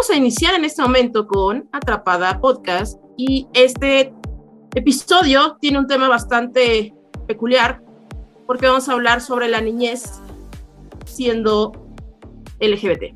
[0.00, 4.14] vamos a iniciar en este momento con Atrapada Podcast y este
[4.74, 6.94] episodio tiene un tema bastante
[7.28, 7.82] peculiar
[8.46, 10.22] porque vamos a hablar sobre la niñez
[11.04, 11.72] siendo
[12.60, 13.12] LGBT.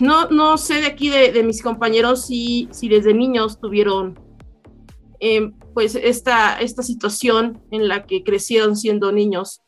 [0.00, 4.20] No, no sé de aquí de, mis compañeros si, si, desde niños tuvieron
[5.18, 9.62] eh, pues esta, esta situación en la que crecieron siendo niños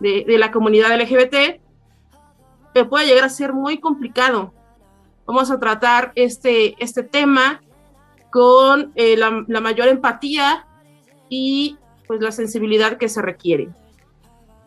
[0.00, 1.63] de la comunidad LGBT,
[2.74, 4.52] pero puede llegar a ser muy complicado.
[5.26, 7.62] Vamos a tratar este, este tema
[8.30, 10.66] con eh, la, la, mayor empatía
[11.30, 11.78] y
[12.08, 13.68] pues la sensibilidad que se requiere.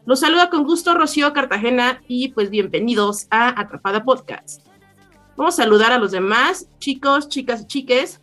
[0.06, 4.66] Los saluda con gusto Rocío Cartagena y pues bienvenidos a Atrapada Podcast.
[5.36, 8.22] Vamos a saludar a los demás chicos, chicas y chiques.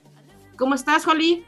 [0.56, 1.44] ¿Cómo estás, Holly?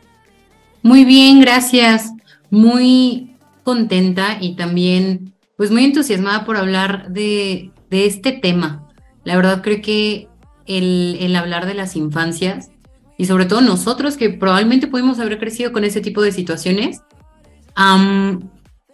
[0.83, 2.13] Muy bien, gracias.
[2.51, 3.35] Muy
[3.65, 8.89] contenta y también pues muy entusiasmada por hablar de, de este tema.
[9.25, 10.29] La verdad creo que
[10.67, 12.71] el, el, hablar de las infancias
[13.19, 17.03] y sobre todo nosotros que probablemente pudimos haber crecido con ese tipo de situaciones,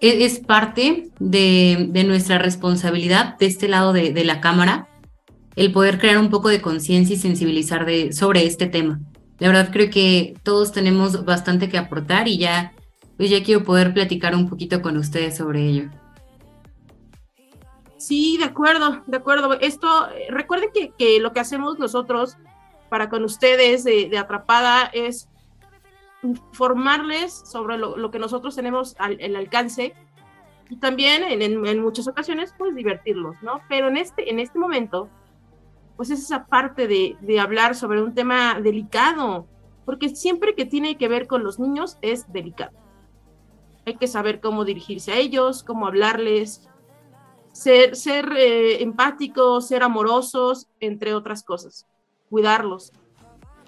[0.00, 4.88] e, es, parte de, de, nuestra responsabilidad de este lado de, de la cámara
[5.56, 9.00] el poder crear un poco de conciencia y sensibilizar de, sobre este tema.
[9.38, 12.72] La verdad creo que todos tenemos bastante que aportar y ya,
[13.16, 15.90] pues ya quiero poder platicar un poquito con ustedes sobre ello.
[18.12, 19.54] Sí, de acuerdo, de acuerdo.
[19.54, 19.88] Esto,
[20.28, 22.36] recuerden que, que lo que hacemos nosotros
[22.90, 25.30] para con ustedes de, Atrapada es
[26.22, 29.94] informarles sobre lo, que nosotros tenemos al el alcance
[30.68, 33.62] y también en, en, en, muchas ocasiones pues divertirlos, ¿no?
[33.70, 35.08] Pero en este, en este momento
[35.96, 39.46] pues es esa parte de, de, hablar sobre un tema delicado,
[39.86, 42.76] porque siempre que tiene que ver con los niños es delicado.
[43.86, 46.68] Hay que saber cómo dirigirse a ellos, cómo hablarles,
[47.52, 51.86] ser, ser eh, empáticos, ser amorosos, entre otras cosas.
[52.30, 52.92] Cuidarlos,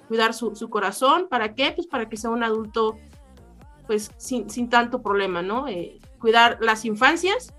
[0.09, 1.73] cuidar su, su, corazón, ¿para qué?
[1.73, 2.97] Pues para que sea un adulto
[3.87, 5.69] pues sin, sin tanto problema, ¿no?
[5.69, 7.55] Eh, cuidar las infancias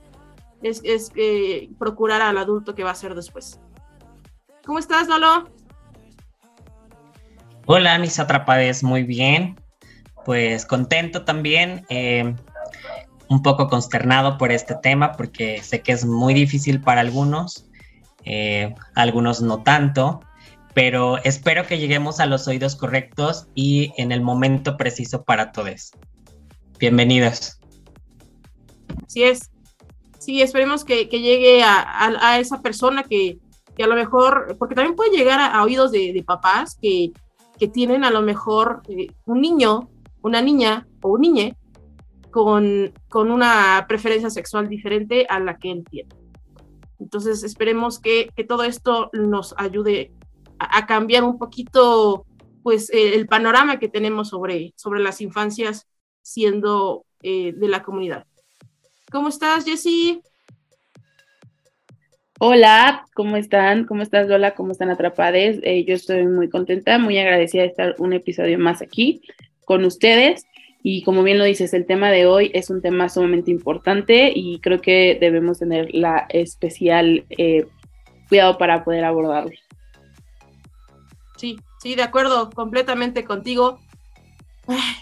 [0.62, 3.60] es, es eh, procurar al adulto que va a ser después.
[4.66, 5.50] ¿Cómo estás, Lolo?
[7.68, 9.60] Hola, mis atrapades, muy bien.
[10.24, 12.36] Pues contento también, eh,
[13.30, 17.66] un poco consternado por este tema porque sé que es muy difícil para algunos,
[18.24, 20.22] eh, algunos no tanto,
[20.74, 25.92] pero espero que lleguemos a los oídos correctos y en el momento preciso para todos.
[26.80, 27.60] Bienvenidos.
[29.06, 29.52] Así es.
[30.20, 31.86] Sí, esperemos que, que llegue a,
[32.20, 33.38] a, esa persona que,
[33.76, 37.12] que a lo mejor, porque también puede llegar a, oídos de, de, papás que,
[37.60, 39.88] que tienen a lo mejor eh, un niño,
[40.24, 41.56] una niña o un niñe
[42.36, 46.10] con, con una preferencia sexual diferente a la que él tiene.
[47.00, 50.12] Entonces esperemos que, que todo esto nos ayude
[50.60, 52.26] a, cambiar un poquito
[52.62, 55.88] pues el panorama que tenemos sobre, sobre las infancias
[56.22, 58.26] siendo eh, de la comunidad.
[59.10, 60.22] ¿Cómo estás, Jessie?
[62.38, 63.86] Hola, ¿cómo están?
[63.86, 64.56] ¿Cómo estás, Lola?
[64.56, 65.62] ¿Cómo están atrapades?
[65.64, 69.22] Eh, yo estoy muy contenta, muy agradecida de estar un episodio más aquí
[69.64, 70.46] con ustedes.
[70.88, 74.60] Y como bien lo dices, el tema de hoy es un tema sumamente importante y
[74.60, 77.66] creo que debemos tener la especial eh,
[78.30, 79.50] cuidado para poder abordarlo.
[81.38, 83.80] Sí, sí, de acuerdo, completamente contigo.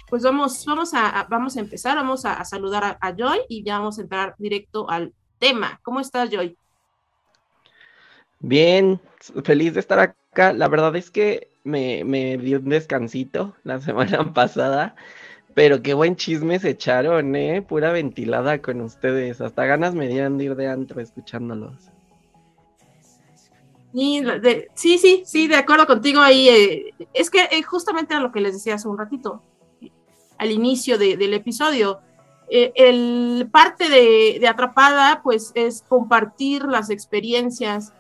[0.10, 3.66] Pues vamos, vamos, a, vamos a empezar, vamos a, a saludar a, a Joy y
[3.66, 5.82] ya vamos a entrar directo al tema.
[5.84, 6.56] ¿Cómo estás, Joy?
[8.40, 9.02] Bien,
[9.44, 10.54] feliz de estar acá.
[10.54, 14.96] La verdad es que me, me dio un descansito la semana pasada,
[15.54, 17.62] pero qué buen chisme se echaron, ¿eh?
[17.62, 19.42] Pura ventilada con ustedes.
[19.42, 21.92] Hasta ganas me dieron de ir de antro escuchándolos.
[23.94, 26.50] Sí, sí, sí, de acuerdo contigo ahí.
[26.50, 29.42] Eh, es que eh, justamente era lo que les decía hace un ratito,
[30.40, 32.00] al inicio de, del episodio.
[32.50, 37.94] Eh, el parte de, de Atrapada, pues, es compartir las experiencias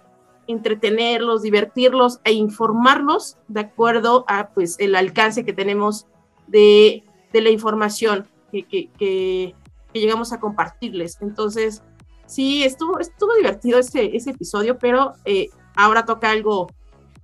[0.47, 6.05] entretenerlos, divertirlos e informarlos de acuerdo a pues el alcance que tenemos
[6.47, 9.55] de, de la información que, que, que,
[9.91, 11.17] que, llegamos a compartirles.
[11.21, 11.81] Entonces,
[12.27, 16.71] sí, estuvo, estuvo divertido ese, ese episodio, pero eh, ahora toca algo,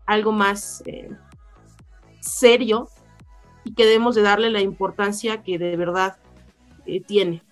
[0.05, 1.09] algo más eh,
[2.19, 2.89] serio
[3.63, 6.17] y que debemos de darle la importancia que de verdad
[6.85, 7.43] eh, tiene.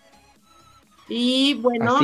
[1.08, 2.00] Y bueno,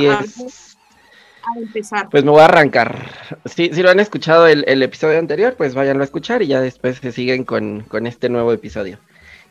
[1.46, 2.10] a empezar.
[2.10, 3.10] Pues me voy a arrancar.
[3.46, 6.62] Si, si lo han escuchado el, el, episodio anterior, pues váyanlo a escuchar y ya
[6.62, 8.98] después se siguen con, con este nuevo episodio.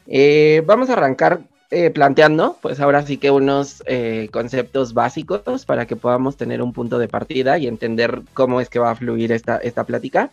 [0.07, 1.41] Eh, vamos a arrancar
[1.71, 6.73] eh, planteando, pues ahora sí que unos eh, conceptos básicos para que podamos tener un
[6.73, 10.31] punto de partida y entender cómo es que va a fluir esta, esta plática.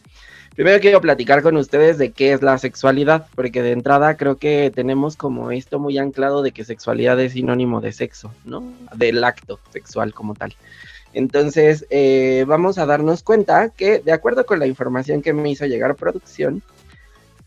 [0.56, 4.72] Primero quiero platicar con ustedes de qué es la sexualidad, porque de entrada creo que
[4.74, 8.74] tenemos como esto muy anclado de que sexualidad es sinónimo de sexo, ¿no?
[8.94, 10.54] Del acto sexual como tal.
[11.14, 11.86] Entonces,
[12.46, 16.62] vamos a darnos cuenta que, de acuerdo con la información que me hizo llegar producción,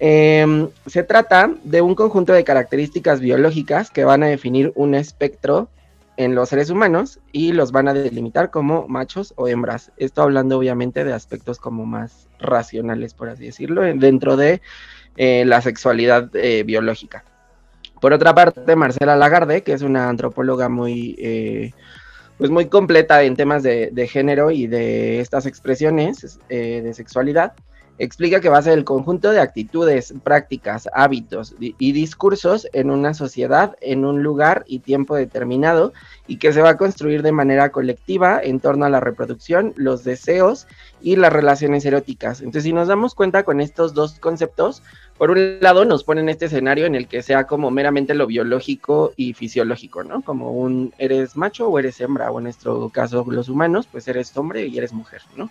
[0.05, 5.69] Em, se trata de un conjunto de características biológicas que van a definir un espectro
[6.17, 9.93] en los seres humanos y los van a delimitar como machos o hembras.
[9.99, 14.61] Esto hablando obviamente de aspectos como más racionales, por así decirlo, dentro de
[15.19, 17.23] eh, la sexualidad eh, biológica.
[18.01, 21.71] Por otra parte, Marcela Lagarde, que es una antropóloga muy, eh,
[22.39, 27.53] pues muy completa en temas de, género y de estas expresiones de sexualidad,
[28.05, 33.15] explica que va a ser el conjunto de actitudes, prácticas, hábitos y discursos en una
[33.15, 35.93] sociedad, en un lugar y tiempo determinado,
[36.27, 40.03] y que se va a construir de manera colectiva en torno a la reproducción, los
[40.03, 40.67] deseos
[41.01, 42.41] y las relaciones eróticas.
[42.41, 44.83] Entonces, si nos damos cuenta con estos dos conceptos,
[45.17, 49.13] por un lado nos ponen este escenario en el que sea como meramente lo biológico
[49.17, 50.23] y fisiológico, ¿no?
[50.23, 54.37] Como un eres macho o eres hembra, o en nuestro caso los humanos, pues eres
[54.37, 55.51] hombre y eres mujer, ¿no?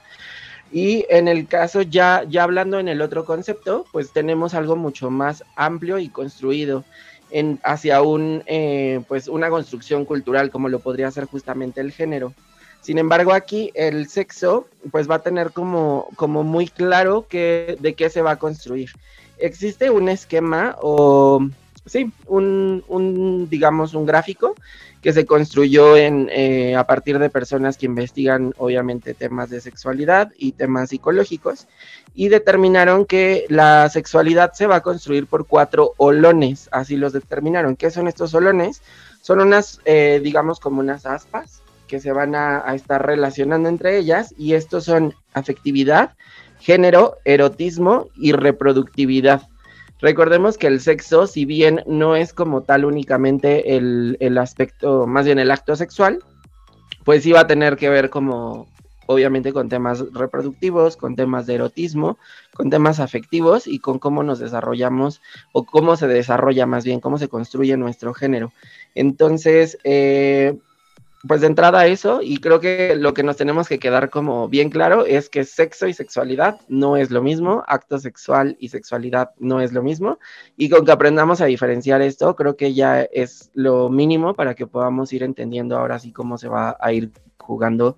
[0.72, 5.10] Y en el caso, ya, ya hablando en el otro concepto, pues tenemos algo mucho
[5.10, 6.86] más amplio y construido
[7.30, 12.34] en, hacia un, eh, pues una construcción cultural, como lo podría ser justamente el género.
[12.82, 17.94] Sin embargo, aquí el sexo, pues va a tener como, como muy claro que, de
[17.94, 18.92] qué se va a construir.
[19.38, 21.48] Existe un esquema o,
[21.86, 24.56] sí, un, un digamos, un gráfico
[25.02, 30.32] que se construyó en, eh, a partir de personas que investigan obviamente temas de sexualidad
[30.38, 31.68] y temas psicológicos
[32.14, 37.76] y determinaron que la sexualidad se va a construir por cuatro olones, así los determinaron.
[37.76, 38.84] ¿Qué son estos olones?
[39.22, 43.98] Son unas, eh, digamos, como unas aspas que se van a, a estar relacionando entre
[43.98, 46.16] ellas y estos son afectividad,
[46.60, 49.51] género, erotismo y reproductividad.
[50.02, 55.38] Recordemos que el sexo, si bien no es como tal únicamente el, aspecto, más bien
[55.38, 56.24] el acto sexual,
[57.04, 58.68] pues sí va a tener que ver como,
[59.06, 62.18] obviamente, con temas reproductivos, con temas de erotismo,
[62.56, 65.22] con temas afectivos y con cómo nos desarrollamos
[65.52, 68.52] o cómo se desarrolla más bien, cómo se construye nuestro género.
[68.96, 70.58] Entonces, eh,
[71.28, 74.70] pues de entrada eso, y creo que lo que nos tenemos que quedar como bien
[74.70, 79.62] claro es que sexo y sexualidad no es lo mismo, acto sexual y sexualidad no
[79.62, 80.20] es lo mismo,
[80.58, 84.68] y con que aprendamos a diferenciar esto, creo que ya es lo mínimo para que
[84.68, 87.98] podamos ir entendiendo ahora sí cómo se va a ir jugando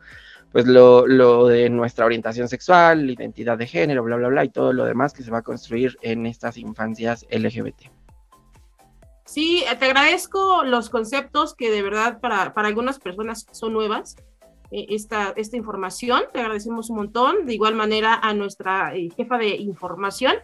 [0.51, 4.71] pues lo, lo de nuestra orientación sexual, identidad de género, bla, bla, bla, y todo
[4.71, 8.02] lo demás que se va a construir en estas infancias LGBT.
[9.25, 14.15] Sí, te agradezco los conceptos que de verdad para, para algunas personas son nuevas.
[14.71, 17.45] Eh, esta, esta información, te agradecemos un montón.
[17.45, 20.35] De igual manera a nuestra eh, jefa de información,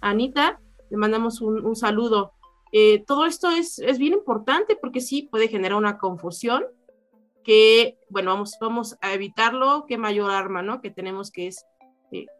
[0.00, 0.60] Anita,
[0.90, 2.32] le mandamos un, un saludo.
[2.72, 6.64] Eh, todo esto es, es bien importante porque sí puede generar una confusión
[7.44, 9.84] que, bueno, vamos, vamos a evitarlo.
[9.86, 10.80] Qué mayor arma, ¿no?
[10.80, 11.64] Que tenemos que es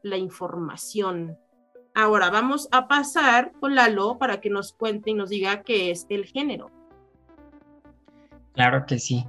[0.02, 1.38] la información.
[1.94, 6.06] Ahora vamos a pasar con Lalo para que nos cuente y nos diga qué es
[6.08, 6.70] el género.
[8.54, 9.24] Claro que sí.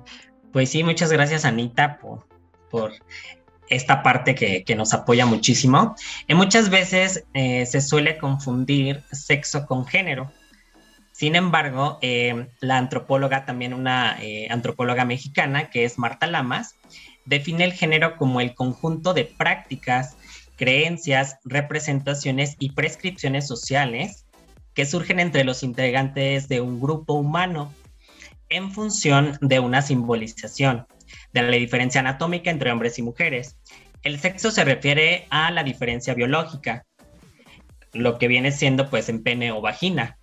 [0.51, 2.27] Pues sí, muchas gracias Anita por,
[2.71, 2.93] por
[3.69, 5.95] esta parte que, nos apoya muchísimo.
[6.27, 10.31] Y muchas veces eh, se suele confundir sexo con género.
[11.11, 16.75] Sin embargo, eh, la antropóloga, también una eh, antropóloga mexicana, que es Marta Lamas,
[17.25, 20.17] define el género como el conjunto de prácticas
[20.55, 24.25] creencias, representaciones y prescripciones sociales
[24.73, 27.73] que surgen entre los integrantes de un grupo humano
[28.49, 30.85] en función de una simbolización
[31.33, 33.57] de la diferencia anatómica entre hombres y mujeres.
[34.03, 36.85] El sexo se refiere a la diferencia biológica,
[37.93, 40.17] lo que viene siendo pues en pene o vagina,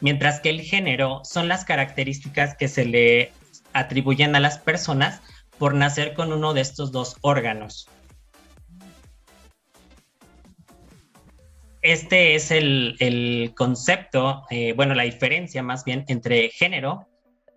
[0.00, 3.32] mientras que el género son las características que se le
[3.72, 5.20] atribuyen a las personas
[5.58, 7.88] por nacer con uno de estos dos órganos.
[11.84, 17.06] Este es el, concepto, eh, bueno, la diferencia más bien entre género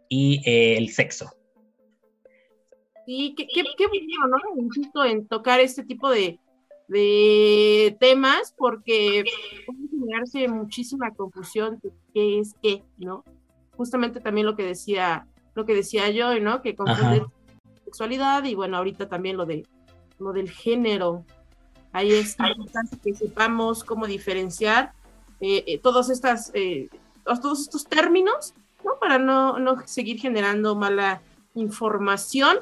[0.09, 1.31] y eh, el sexo.
[3.05, 4.61] Sí, qué, qué, bueno, ¿no?
[4.61, 6.37] Insisto en tocar este tipo de,
[7.99, 9.23] temas porque
[9.65, 13.23] puede generarse muchísima confusión de qué es qué, ¿no?
[13.77, 16.61] Justamente también lo que decía, lo que decía yo, ¿no?
[16.61, 17.25] Que confunde
[17.85, 19.65] sexualidad y bueno, ahorita también lo de
[20.19, 21.25] lo del género,
[21.97, 24.93] Ahí es importante que sepamos cómo diferenciar
[25.41, 26.89] eh, eh, todos, estas, eh,
[27.23, 28.53] todos estos términos
[28.85, 28.99] ¿no?
[28.99, 31.23] Para no, no seguir generando mala
[31.55, 32.57] información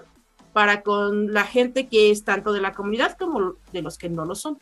[0.53, 4.23] para con la gente que es tanto de la comunidad como de los que no
[4.23, 4.57] lo son.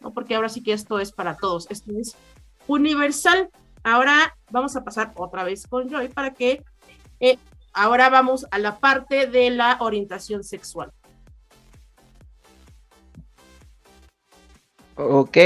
[0.00, 0.12] ¿no?
[0.12, 2.14] Porque ahora sí que esto es para todos, esto es
[2.68, 3.50] universal.
[3.82, 6.62] Ahora vamos a pasar otra vez con Joy para que
[7.72, 10.92] ahora vamos a la parte de la orientación sexual.
[14.96, 15.36] Ok,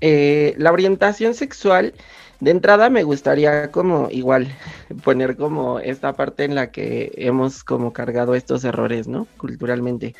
[0.00, 1.94] eh, la orientación sexual,
[2.40, 4.48] de entrada me gustaría como igual
[5.04, 9.28] poner como esta parte en la que hemos como cargado estos errores, ¿no?
[9.36, 10.14] Culturalmente.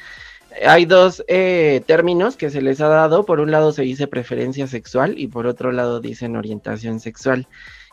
[0.66, 4.68] Hay dos eh, términos que se les ha dado, por un lado se dice preferencia
[4.68, 7.48] sexual y por otro lado dicen orientación sexual.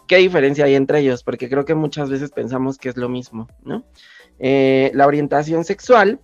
[0.07, 1.23] ¿Qué diferencia hay entre ellos?
[1.23, 3.83] Porque creo que muchas veces pensamos que es lo mismo, ¿no?
[4.39, 6.19] Eh, la orientación sexual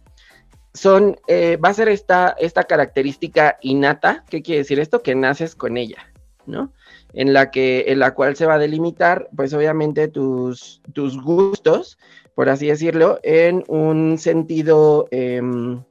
[0.74, 5.02] son, eh, va a ser esta, esta característica innata, ¿qué quiere decir esto?
[5.02, 6.12] Que naces con ella,
[6.46, 6.72] ¿no?
[7.14, 11.98] En la, que, en la cual se va a delimitar, pues obviamente tus, tus gustos,
[12.36, 15.84] por así decirlo, en un sentido em,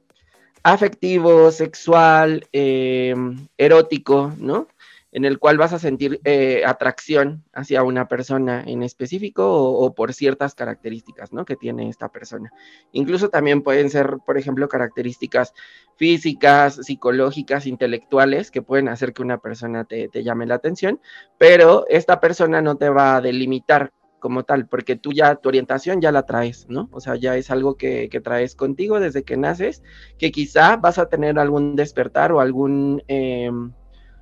[0.63, 4.67] afectivo, sexual, em, erótico, ¿no?
[5.11, 10.13] En el cual vas a sentir eh, atracción hacia una persona en específico o, por
[10.13, 11.45] ciertas características ¿no?
[11.45, 12.51] que tiene esta persona.
[12.91, 15.53] Incluso también pueden ser, por ejemplo, características
[15.95, 20.99] físicas, psicológicas, intelectuales que pueden hacer que una persona te, llame la atención,
[21.37, 26.01] pero esta persona no te va a delimitar como tal, porque tú ya, tu orientación
[26.01, 26.89] ya la traes, ¿no?
[26.91, 29.81] O sea, ya es algo que, traes contigo desde que naces,
[30.17, 33.01] que quizá vas a tener algún despertar o algún...
[33.07, 33.71] Em,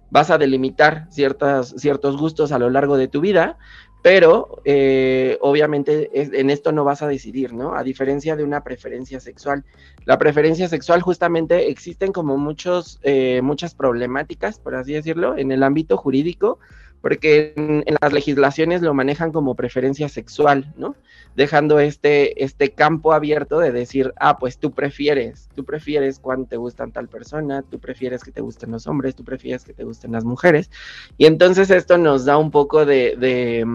[0.10, 3.58] vas a delimitar ciertas, ciertos gustos a lo largo de tu vida,
[4.02, 7.76] pero eh, obviamente en esto no vas a decidir, ¿no?
[7.76, 9.66] A diferencia de una preferencia sexual.
[10.06, 15.64] La preferencia sexual justamente existen como muchos, eh, muchas problemáticas, por así decirlo, en el
[15.64, 16.60] ámbito jurídico,
[17.02, 20.96] porque en, las legislaciones lo manejan como preferencia sexual, ¿no?
[21.36, 26.58] Dejando este, este campo abierto de decir, ah, pues tú prefieres, tú prefieres cuando te
[26.58, 30.12] gustan tal persona, tú prefieres que te gusten los hombres, tú prefieres que te gusten
[30.12, 30.72] las mujeres.
[31.18, 33.66] Y entonces esto nos da un poco de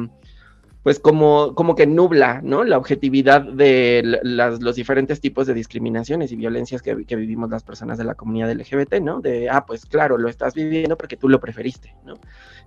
[0.82, 2.64] pues como, como que nubla, ¿no?
[2.64, 8.04] La objetividad de los diferentes tipos de discriminaciones y violencias que, vivimos las personas de
[8.04, 9.20] la comunidad LGBT, ¿no?
[9.20, 12.14] De, ah, pues claro, lo estás viviendo porque tú lo preferiste, ¿no?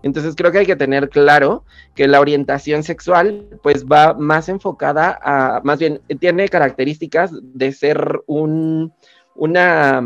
[0.01, 5.19] Entonces creo que hay que tener claro que la orientación sexual, pues va más enfocada
[5.21, 8.93] a, más bien, tiene características de ser un,
[9.35, 10.01] una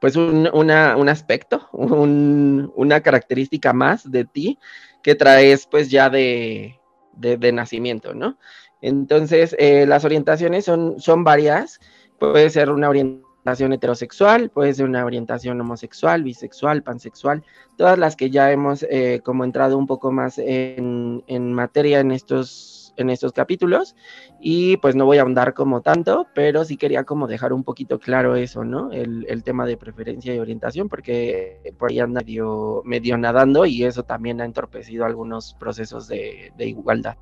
[0.00, 4.58] pues un, una, un aspecto, un, una característica más de ti
[5.02, 6.77] que traes pues ya de,
[7.18, 8.38] de, nacimiento, ¿no?
[8.80, 11.80] Entonces, eh, las orientaciones son, son varias.
[12.18, 13.28] Puede ser una orientación
[13.72, 17.42] heterosexual, puede ser una orientación homosexual, bisexual, pansexual,
[17.76, 22.77] todas las que ya hemos eh, como entrado un poco más en, materia en estos,
[22.98, 23.96] en estos capítulos.
[24.40, 27.98] Y pues no voy a ahondar como tanto, pero sí quería como dejar un poquito
[27.98, 28.90] claro eso, ¿no?
[28.92, 34.02] El, tema de preferencia y orientación, porque por ahí anda medio, medio nadando y eso
[34.02, 37.16] también ha entorpecido algunos procesos de, igualdad.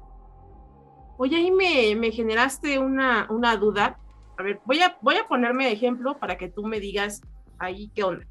[1.18, 3.98] Oye, ahí me, generaste una, una, duda.
[4.38, 7.22] A ver, voy a, voy a ponerme de ejemplo para que tú me digas
[7.58, 8.26] ahí qué onda.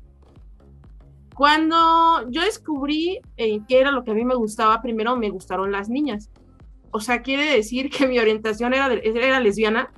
[1.36, 5.72] Cuando yo descubrí eh, qué era lo que a mí me gustaba, primero me gustaron
[5.72, 6.32] las niñas.
[6.96, 9.92] O sea, quiere decir que mi orientación era, era lesbiana.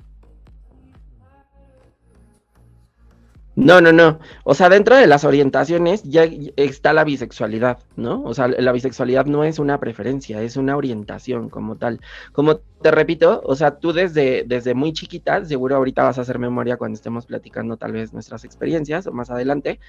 [3.58, 4.20] No, no, no.
[4.44, 8.22] O sea, dentro de las orientaciones ya está la bisexualidad, ¿no?
[8.22, 12.00] O sea, la bisexualidad no es una preferencia, es una orientación como tal.
[12.30, 16.38] Como te repito, o sea, tú desde, desde muy chiquita, seguro ahorita vas a hacer
[16.38, 19.80] memoria cuando estemos platicando tal vez nuestras experiencias o más adelante,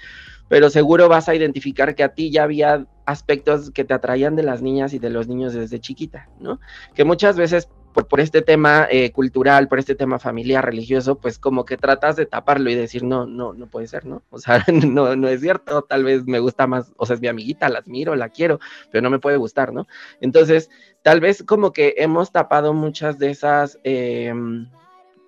[0.48, 4.42] pero seguro vas a identificar que a ti ya había aspectos que te atraían de
[4.42, 6.58] las niñas y de los niños desde chiquita, ¿no?
[6.96, 11.64] Que muchas veces por, este tema eh, cultural, por este tema familiar, religioso, pues como
[11.64, 14.22] que tratas de taparlo y decir, no, no, no puede ser, ¿no?
[14.30, 17.28] O sea, no, no es cierto, tal vez me gusta más, o sea, es mi
[17.28, 19.86] amiguita, la admiro, la quiero, pero no me puede gustar, ¿no?
[20.20, 20.70] Entonces,
[21.02, 24.68] tal vez como que hemos tapado muchas de esas, em,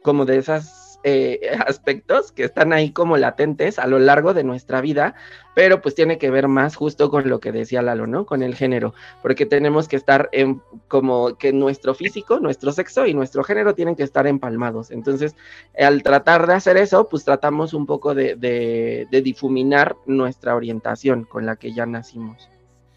[0.03, 4.81] como de esas eh, aspectos que están ahí como latentes a lo largo de nuestra
[4.81, 5.15] vida,
[5.55, 8.25] pero pues tiene que ver más justo con lo que decía Lalo, ¿no?
[8.25, 13.15] Con el género, porque tenemos que estar en como que nuestro físico, nuestro sexo y
[13.15, 14.91] nuestro género tienen que estar empalmados.
[14.91, 15.37] Entonces,
[15.79, 21.47] al tratar de hacer eso, pues tratamos un poco de, de, difuminar nuestra orientación con
[21.47, 22.49] la que ya nacimos.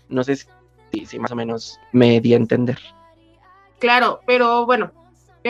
[0.10, 2.78] No sé si, si más o menos me di a entender.
[3.80, 4.92] Claro, pero bueno,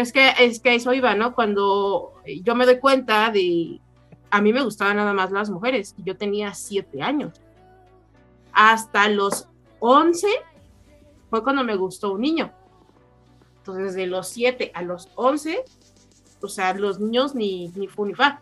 [0.01, 1.33] es que, es que eso iba, ¿no?
[1.33, 3.79] Cuando yo me doy cuenta de,
[4.29, 7.39] a mí me gustaban nada más las mujeres, yo tenía siete años.
[8.51, 9.47] Hasta los
[9.79, 10.27] once
[11.29, 12.51] fue cuando me gustó un niño.
[13.57, 15.63] Entonces, de los 7 a los 11,
[16.41, 18.41] o sea, los niños ni, ni fu ni fa.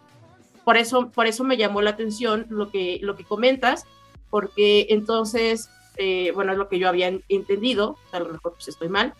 [0.65, 3.85] Por eso, por eso me llamó la atención lo que, lo que comentas,
[4.29, 8.89] porque entonces, eh, bueno, es lo que yo había entendido, a lo mejor pues estoy
[8.89, 9.13] mal,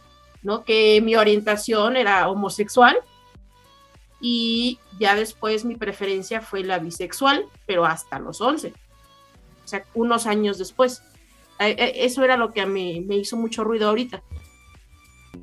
[0.44, 0.64] ¿no?
[0.64, 2.98] Que mi orientación era homosexual
[4.22, 10.28] y ya después mi preferencia fue la bisexual, pero hasta los 11, o sea, unos
[10.28, 11.02] años después.
[11.60, 14.24] Eh, eh, eso era lo que a mí me hizo mucho ruido ahorita.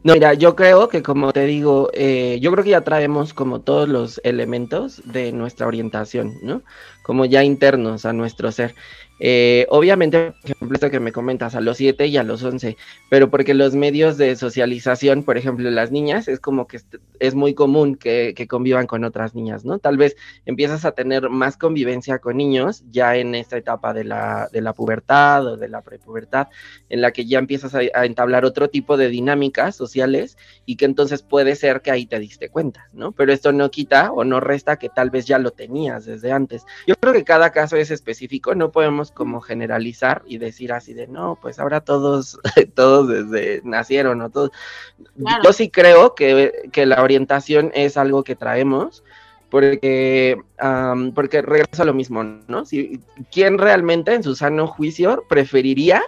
[0.02, 3.60] No, mira, yo creo que como te digo, eh, yo creo que ya traemos como
[3.60, 6.62] todos los elementos de nuestra orientación, ¿no?
[7.10, 8.76] Como ya internos a nuestro ser.
[9.22, 12.76] Eh, obviamente, por ejemplo, esto que me comentas, a los 7 y a los 11,
[13.10, 16.80] pero porque los medios de socialización, por ejemplo, las niñas, es como que
[17.18, 19.78] es muy común que, convivan con otras niñas, ¿no?
[19.78, 24.48] Tal vez empiezas a tener más convivencia con niños ya en esta etapa de la,
[24.52, 26.48] de la pubertad o de la prepubertad,
[26.88, 30.86] en la que ya empiezas a, a entablar otro tipo de dinámicas sociales y que
[30.86, 33.12] entonces puede ser que ahí te diste cuenta, ¿no?
[33.12, 36.64] Pero esto no quita o no resta que tal vez ya lo tenías desde antes.
[36.86, 41.06] Yo creo que cada caso es específico, no podemos como generalizar y decir así de
[41.06, 42.38] no, pues ahora todos,
[42.74, 44.50] todos desde nacieron o todos.
[45.42, 49.02] Yo sí creo que, que, la orientación es algo que traemos.
[49.48, 50.40] Porque,
[51.16, 52.64] porque regresa a lo mismo, ¿no?
[52.64, 53.00] Si,
[53.32, 56.04] ¿Quién realmente en su sano juicio preferiría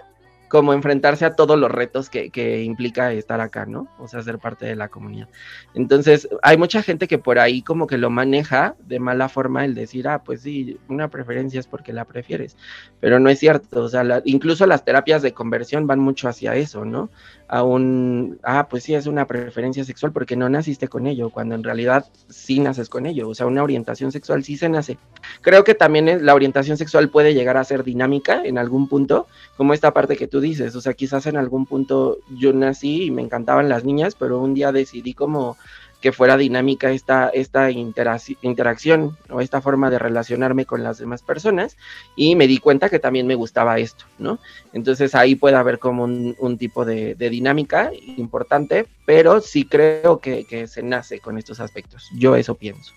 [0.53, 3.87] como enfrentarse a todos los retos que, que, implica estar acá, ¿no?
[3.97, 5.27] O sea, ser parte de la comunidad.
[5.73, 9.73] Entonces, hay mucha gente que por ahí como que lo maneja de mala forma el
[9.73, 12.55] decir, ah, pues sí, una preferencia es porque la prefieres,
[12.99, 16.85] pero no es cierto, o sea, incluso las terapias de conversión van mucho hacia eso,
[16.85, 17.09] ¿no?
[17.53, 21.53] A un, ah, pues sí, es una preferencia sexual porque no naciste con ello, cuando
[21.53, 24.97] en realidad sí naces con ello, o sea, una orientación sexual sí se nace.
[25.41, 29.75] Creo que también la orientación sexual puede llegar a ser dinámica en algún punto, como
[29.75, 33.21] esta parte que tú dices, o sea, quizás en algún punto yo nací y me
[33.21, 35.55] encantaban las niñas, pero un día decidí como
[36.03, 41.77] que fuera dinámica esta, esta interacción o esta forma de relacionarme con las demás personas
[42.17, 44.37] y me di cuenta que también me gustaba esto, ¿no?
[44.73, 50.83] Entonces ahí puede haber como un, tipo de, dinámica importante, pero sí creo que, se
[50.83, 52.09] nace con estos aspectos.
[52.17, 52.93] Yo eso pienso.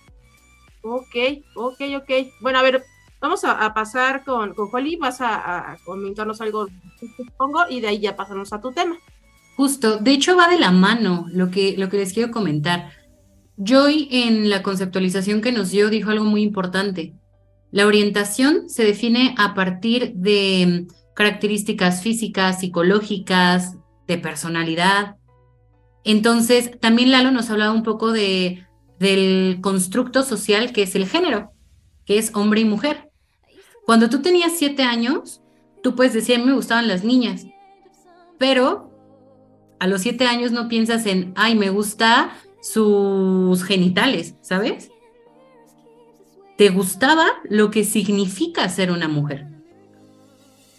[0.82, 2.10] Ok, ok, ok.
[2.40, 2.82] Bueno, a ver,
[3.20, 6.66] vamos a, pasar con, con Holly, vas a, comentarnos algo,
[7.16, 8.98] supongo, y de ahí ya pasamos a tu tema.
[9.56, 12.90] Justo, de hecho va de la mano lo que, lo que les quiero comentar.
[13.56, 17.14] Joy en la conceptualización que nos dio dijo algo muy importante.
[17.70, 25.16] La orientación se define a partir de mm, características físicas, psicológicas, de personalidad.
[26.04, 28.66] Entonces, también Lalo nos hablaba un poco de,
[28.98, 31.52] del constructo social que es el género,
[32.04, 33.10] que es hombre y mujer.
[33.84, 35.40] Cuando tú tenías siete años,
[35.82, 37.46] tú puedes decir, a mí me gustaban las niñas,
[38.38, 38.95] pero
[39.78, 44.90] a los siete años no piensas en, ay, me gusta sus genitales, ¿sabes?
[46.56, 49.46] Te gustaba lo que significa ser una mujer.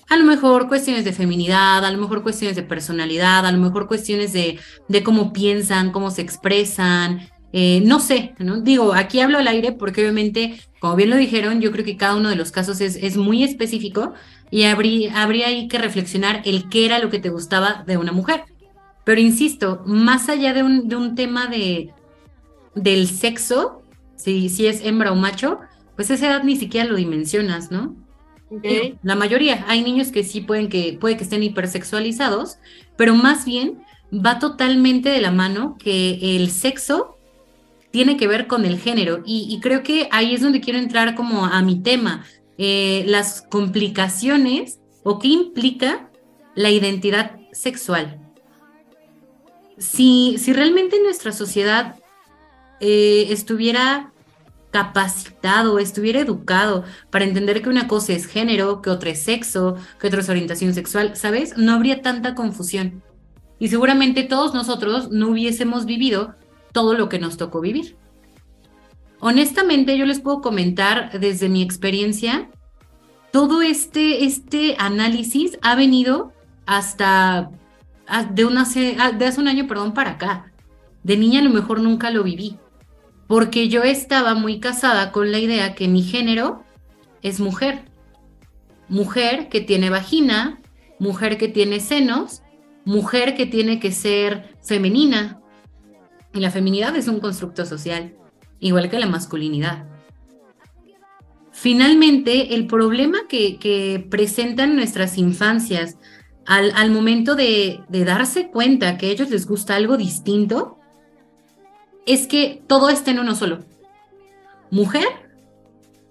[0.09, 3.87] A lo mejor cuestiones de feminidad, a lo mejor cuestiones de personalidad, a lo mejor
[3.87, 4.57] cuestiones de,
[4.87, 8.61] de cómo piensan, cómo se expresan, eh, no sé, ¿no?
[8.61, 12.15] Digo, aquí hablo al aire porque obviamente, como bien lo dijeron, yo creo que cada
[12.15, 14.13] uno de los casos es, es muy específico
[14.51, 18.11] y habría, habría ahí que reflexionar el qué era lo que te gustaba de una
[18.11, 18.43] mujer.
[19.07, 21.93] Pero insisto, más allá de un, de un tema de,
[22.75, 23.81] del sexo,
[24.17, 25.59] si, si es hembra o macho,
[25.95, 27.95] pues esa edad ni siquiera lo dimensionas, ¿no?
[29.03, 32.57] La mayoría, hay niños que sí pueden que, puede que estén hipersexualizados,
[32.97, 33.81] pero más bien
[34.13, 37.17] va totalmente de la mano que el sexo
[37.91, 39.23] tiene que ver con el género.
[39.25, 42.25] Y, creo que ahí es donde quiero entrar como a mi tema,
[42.57, 46.09] eh, las complicaciones o qué implica
[46.55, 48.26] la identidad sexual
[49.77, 51.95] si, si realmente nuestra sociedad
[52.79, 54.11] eh, estuviera
[54.71, 60.07] capacitado, estuviera educado para entender que una cosa es género, que otra es sexo, que
[60.07, 61.57] otra es orientación sexual, ¿sabes?
[61.57, 63.01] No habría tanta confusión.
[63.59, 66.35] Y seguramente todos nosotros no hubiésemos vivido
[66.73, 67.95] todo lo que nos tocó vivir.
[69.19, 72.49] Honestamente, yo les puedo comentar desde mi experiencia,
[73.31, 76.33] todo este, este análisis ha venido
[76.65, 77.49] hasta
[78.31, 78.65] de, una,
[78.99, 80.51] ah, de hace un año, perdón, para acá.
[81.03, 82.57] De niña a lo mejor nunca lo viví,
[83.27, 86.63] porque yo estaba muy casada con la idea que mi género
[87.21, 87.85] es mujer.
[88.89, 90.59] Mujer que tiene vagina,
[90.99, 92.41] mujer que tiene senos,
[92.85, 95.39] mujer que tiene que ser femenina.
[96.33, 98.15] Y la feminidad es un constructo social,
[98.59, 99.85] igual que la masculinidad.
[101.51, 105.97] Finalmente, el problema que presentan nuestras infancias
[106.47, 110.79] al, momento de, de darse cuenta que a ellos les gusta algo distinto,
[112.05, 113.59] es que todo está en uno solo.
[114.71, 115.07] Mujer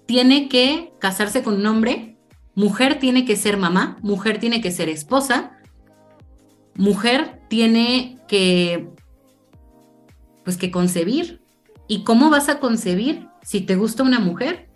[0.05, 2.19] tiene que casarse con un hombre,
[2.55, 5.53] mujer tiene que ser mamá, mujer tiene que ser esposa,
[6.75, 8.91] mujer tiene que,
[10.45, 11.43] pues que concebir.
[11.89, 14.69] ¿Y cómo vas a concebir si te gusta una mujer?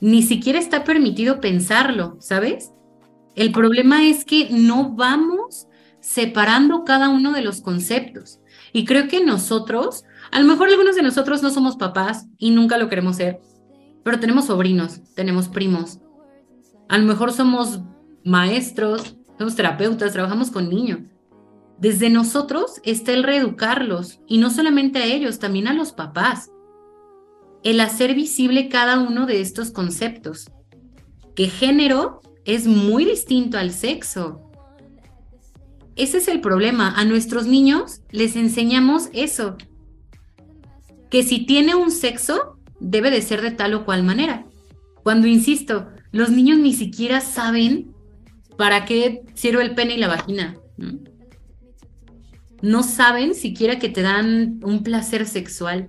[0.00, 2.72] Ni siquiera está permitido pensarlo, ¿sabes?
[3.40, 5.66] El problema es que no vamos
[6.00, 8.38] separando cada uno de los conceptos.
[8.74, 12.76] Y creo que nosotros, a lo mejor algunos de nosotros no somos papás y nunca
[12.76, 13.40] lo queremos ser,
[14.04, 16.00] pero tenemos sobrinos, tenemos primos.
[16.90, 17.80] A lo mejor somos
[18.26, 20.98] maestros, somos terapeutas, trabajamos con niños.
[21.78, 26.50] Desde nosotros está el reeducarlos y no solamente a ellos, también a los papás.
[27.62, 30.50] El hacer visible cada uno de estos conceptos.
[31.34, 34.40] Que género es muy distinto al sexo.
[35.96, 36.94] Ese es el problema.
[36.96, 39.56] A nuestros niños les enseñamos eso.
[41.10, 44.46] Que si tiene un sexo, debe de ser de tal o cual manera.
[45.02, 47.94] Cuando insisto, los niños ni siquiera saben
[48.56, 50.56] para qué sirve el pene y la vagina.
[52.62, 52.82] ¿no?
[52.82, 55.88] saben siquiera que te dan un placer sexual.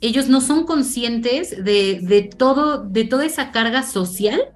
[0.00, 4.52] Ellos no son conscientes de, de, todo, de toda esa carga social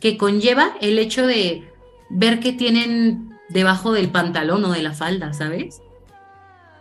[0.00, 1.68] que conlleva el hecho de
[2.10, 5.80] ver que tienen debajo del pantalón o de la falda, ¿sabes?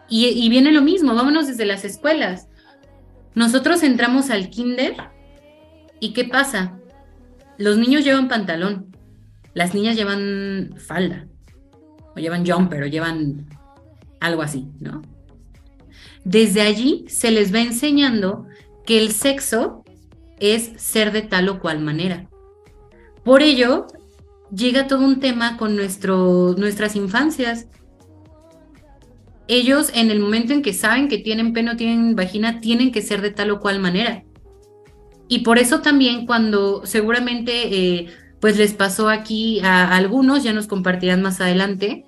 [0.10, 2.48] Y, y viene lo mismo, vámonos desde las escuelas.
[3.36, 4.96] Nosotros entramos al kinder
[6.00, 6.78] y ¿qué pasa?
[7.58, 8.96] Los niños llevan pantalón,
[9.54, 11.28] las niñas llevan falda,
[12.16, 13.48] o llevan jumper, o llevan
[14.20, 15.02] algo así, ¿no?
[16.24, 18.46] Desde allí se les va enseñando
[18.86, 19.84] que el sexo
[20.40, 22.28] es ser de tal o cual manera.
[23.28, 23.88] Por ello,
[24.56, 27.68] llega todo un tema con nuestras infancias.
[29.50, 33.22] Ellos, en el momento en que saben que tienen pene tienen vagina, tienen que ser
[33.22, 34.24] de tal o cual manera.
[35.28, 37.52] Y por eso también cuando seguramente
[37.98, 38.08] eh,
[38.40, 42.06] pues les pasó aquí a, algunos, ya nos compartirán más adelante,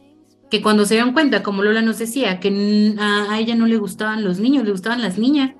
[0.49, 3.75] que cuando se dieron cuenta, como Lola nos decía, que a, a ella no le
[3.75, 5.51] gustaban los niños, le gustaban las niñas.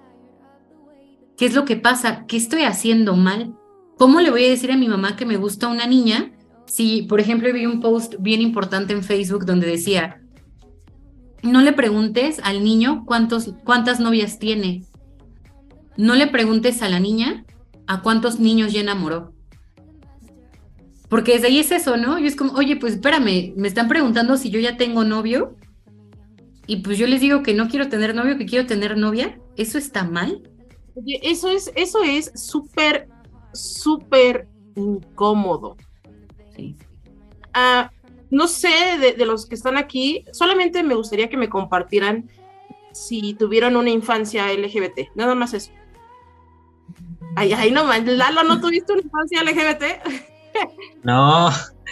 [1.35, 2.23] ¿Qué es lo que pasa?
[2.27, 3.58] ¿Qué estoy haciendo mal?
[3.99, 6.31] ¿Cómo le voy a decir a mi mamá que me gusta una niña
[6.65, 10.21] si, por ejemplo, vi un post bien importante en Facebook donde decía,
[11.43, 14.85] no le preguntes al niño cuántos, cuántas novias tiene.
[15.97, 17.43] No le preguntes a la niña
[17.88, 19.33] a cuántos niños ya enamoró.
[21.09, 22.19] Porque desde ahí es eso, ¿no?
[22.19, 25.57] Y es como, oye, pues espérame, me están preguntando si yo ya tengo novio.
[26.67, 29.38] Y pues yo les digo que no quiero tener novio, que quiero tener novia.
[29.57, 30.41] ¿Eso está mal?
[30.95, 33.09] Oye, eso es, eso es súper
[33.53, 35.77] súper incómodo.
[36.55, 36.75] Sí.
[37.53, 37.91] Ah,
[38.29, 38.69] no sé
[39.17, 42.29] de, los que están aquí, solamente me gustaría que me compartieran
[42.91, 45.71] si tuvieron una infancia LGBT, nada más eso.
[47.35, 49.83] Ay, ay, no Lalo, ¿no tuviste una infancia LGBT?
[51.03, 51.49] no.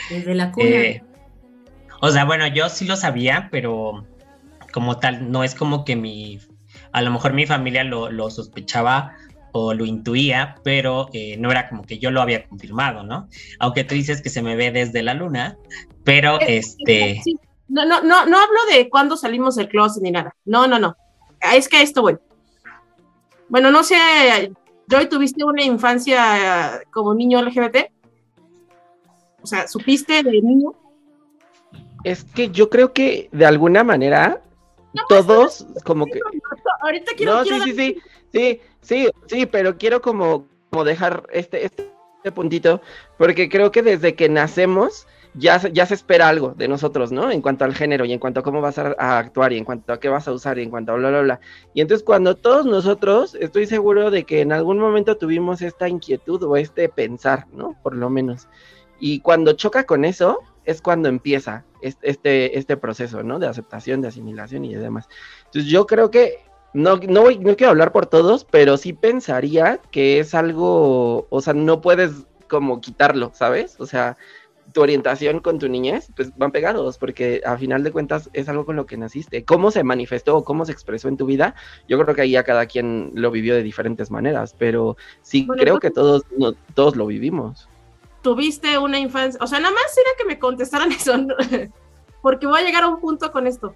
[0.10, 0.68] Desde la cuna.
[0.68, 1.04] Eh,
[2.02, 4.06] o sea, bueno, yo sí lo sabía, pero
[4.74, 6.40] como tal, no es como que mi,
[6.92, 9.16] a lo mejor mi familia lo, lo sospechaba
[9.74, 13.28] lo intuía, pero eh, no era como que yo lo había confirmado, ¿no?
[13.60, 15.58] Aunque tú dices que se me ve desde la luna,
[16.04, 17.22] pero este...
[17.68, 20.34] No, no, no, no hablo de cuándo salimos del closet ni nada.
[20.46, 20.96] No, no, no.
[21.54, 22.18] Es que esto, voy.
[23.50, 23.96] Bueno, no sé,
[24.90, 27.92] Joy, ¿tuviste una infancia como niño LGBT?
[29.42, 30.74] O sea, ¿supiste de niño?
[32.04, 34.42] Es que yo creo que de alguna manera
[35.10, 36.20] todos como que...
[36.82, 37.36] Ahorita quiero...
[37.36, 41.92] No, sí, sí, sí, sí, Sí, sí, pero quiero como, como dejar este, este,
[42.34, 42.80] puntito,
[43.18, 47.30] porque creo que desde que nacemos ya, ya se espera algo de nosotros, ¿no?
[47.30, 49.92] En cuanto al género y en cuanto a cómo vas a, actuar y en cuanto
[49.92, 51.40] a qué vas a usar y en cuanto a bla, bla, bla.
[51.74, 56.42] Y entonces cuando todos nosotros, estoy seguro de que en algún momento tuvimos esta inquietud
[56.44, 57.76] o este pensar, ¿no?
[57.84, 58.48] Por lo menos.
[59.02, 63.40] Y cuando choca con eso, es cuando empieza este, este proceso, ¿no?
[63.40, 65.08] De aceptación, de asimilación y demás.
[65.46, 66.40] Entonces yo creo que
[66.74, 71.54] no, no, no quiero hablar por todos, pero sí pensaría que es algo, o sea,
[71.54, 72.12] no puedes
[72.50, 73.80] como quitarlo, ¿sabes?
[73.80, 74.18] O sea,
[74.74, 78.66] tu orientación con tu niñez, pues van pegados, porque a final de cuentas es algo
[78.66, 79.46] con lo que naciste.
[79.46, 81.56] ¿Cómo se manifestó o cómo se expresó en tu vida?
[81.88, 85.80] Yo creo que ahí a cada quien lo vivió de diferentes maneras, pero sí creo
[85.80, 86.24] que todos,
[86.74, 87.70] todos lo vivimos.
[88.28, 91.14] Tuviste una infancia, o sea, nada más era que me contestaran eso,
[92.22, 93.74] porque voy a llegar a un punto con esto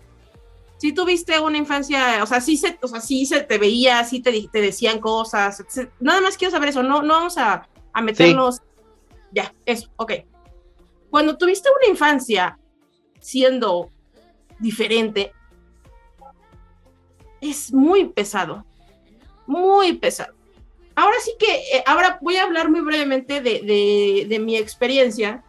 [0.82, 4.20] si tuviste una infancia, o sea, sí se, o sea, sí se te veía, sí
[4.20, 5.64] te, te decían cosas,
[6.00, 8.62] nada más quiero saber eso, no, no vamos a, a meternos,
[9.32, 10.14] ya, eso, ok.
[11.12, 12.58] cuando tuviste una infancia
[13.20, 13.92] siendo
[14.58, 15.32] diferente,
[17.40, 18.66] es muy pesado,
[19.46, 20.34] muy pesado.
[20.96, 25.44] Ahora sí que, eh, ahora voy a hablar muy brevemente de, de, mi experiencia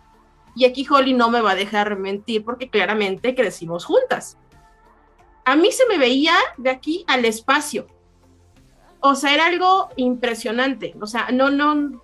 [0.54, 4.38] y aquí Holly no me va a dejar mentir porque claramente crecimos juntas.
[5.44, 7.88] A mí se me veía de aquí al espacio.
[9.00, 10.94] O sea, era algo impresionante.
[11.00, 12.00] O sea, no, no.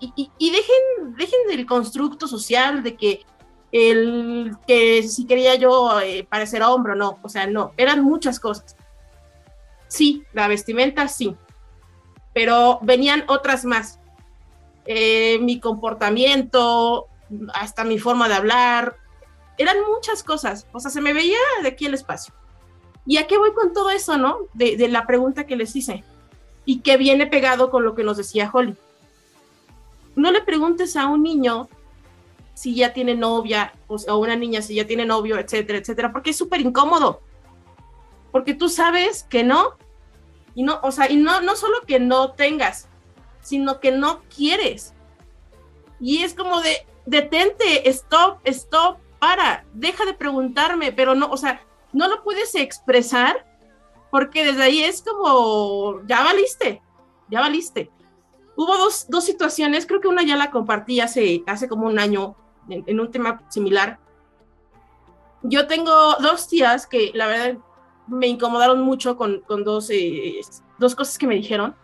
[0.00, 3.24] Y, dejen, dejen del constructo social de que
[3.72, 7.18] el que si quería yo eh, parecer hombre o no.
[7.22, 7.72] O sea, no.
[7.78, 8.76] Eran muchas cosas.
[9.88, 11.34] Sí, la vestimenta sí.
[12.34, 13.98] Pero venían otras más.
[14.84, 17.06] Eh, mi comportamiento,
[17.54, 18.96] hasta mi forma de hablar,
[19.56, 22.34] eran muchas cosas, o sea, se me veía de aquí el espacio.
[23.06, 24.38] ¿Y a qué voy con todo eso, no?
[24.54, 26.04] De, la pregunta que les hice
[26.64, 28.74] y que viene pegado con lo que nos decía Holly.
[30.16, 31.68] No le preguntes a un niño
[32.54, 36.30] si ya tiene novia o a una niña si ya tiene novio, etcétera, etcétera, porque
[36.30, 37.20] es súper incómodo.
[38.32, 39.74] Porque tú sabes que no.
[40.54, 42.88] Y no, o sea, y no, no solo que no tengas,
[43.40, 44.94] sino que no quieres.
[46.00, 51.62] Y es como de, detente, stop, stop, para, deja de preguntarme, pero no, o sea,
[51.92, 53.46] no lo puedes expresar
[54.10, 56.82] porque desde ahí es como, ya valiste,
[57.30, 57.90] ya valiste.
[58.56, 62.36] Hubo dos, dos situaciones, creo que una ya la compartí hace, hace como un año
[62.68, 63.98] en, un tema similar.
[65.42, 67.58] Yo tengo dos tías que la verdad
[68.06, 70.40] me incomodaron mucho con, con dos, eh,
[70.78, 71.74] dos cosas que me dijeron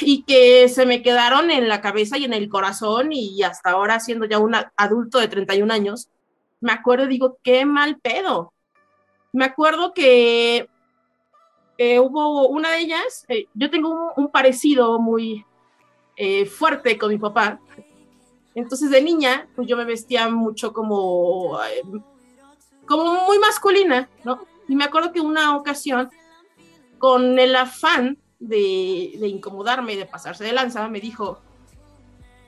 [0.00, 3.98] y que se me quedaron en la cabeza y en el corazón y hasta ahora
[4.00, 6.08] siendo ya un adulto de 31 años,
[6.60, 8.52] me acuerdo y digo, qué mal pedo.
[9.32, 10.68] Me acuerdo que
[11.98, 15.46] hubo una de ellas, eh, yo tengo un, parecido muy
[16.16, 17.58] eh, fuerte con mi papá.
[18.54, 21.58] Entonces de niña, pues yo me vestía mucho como,
[22.86, 24.44] como muy masculina, ¿no?
[24.70, 26.10] Y me acuerdo que una ocasión,
[26.98, 31.40] con el afán de, incomodarme, de pasarse de lanza, me dijo,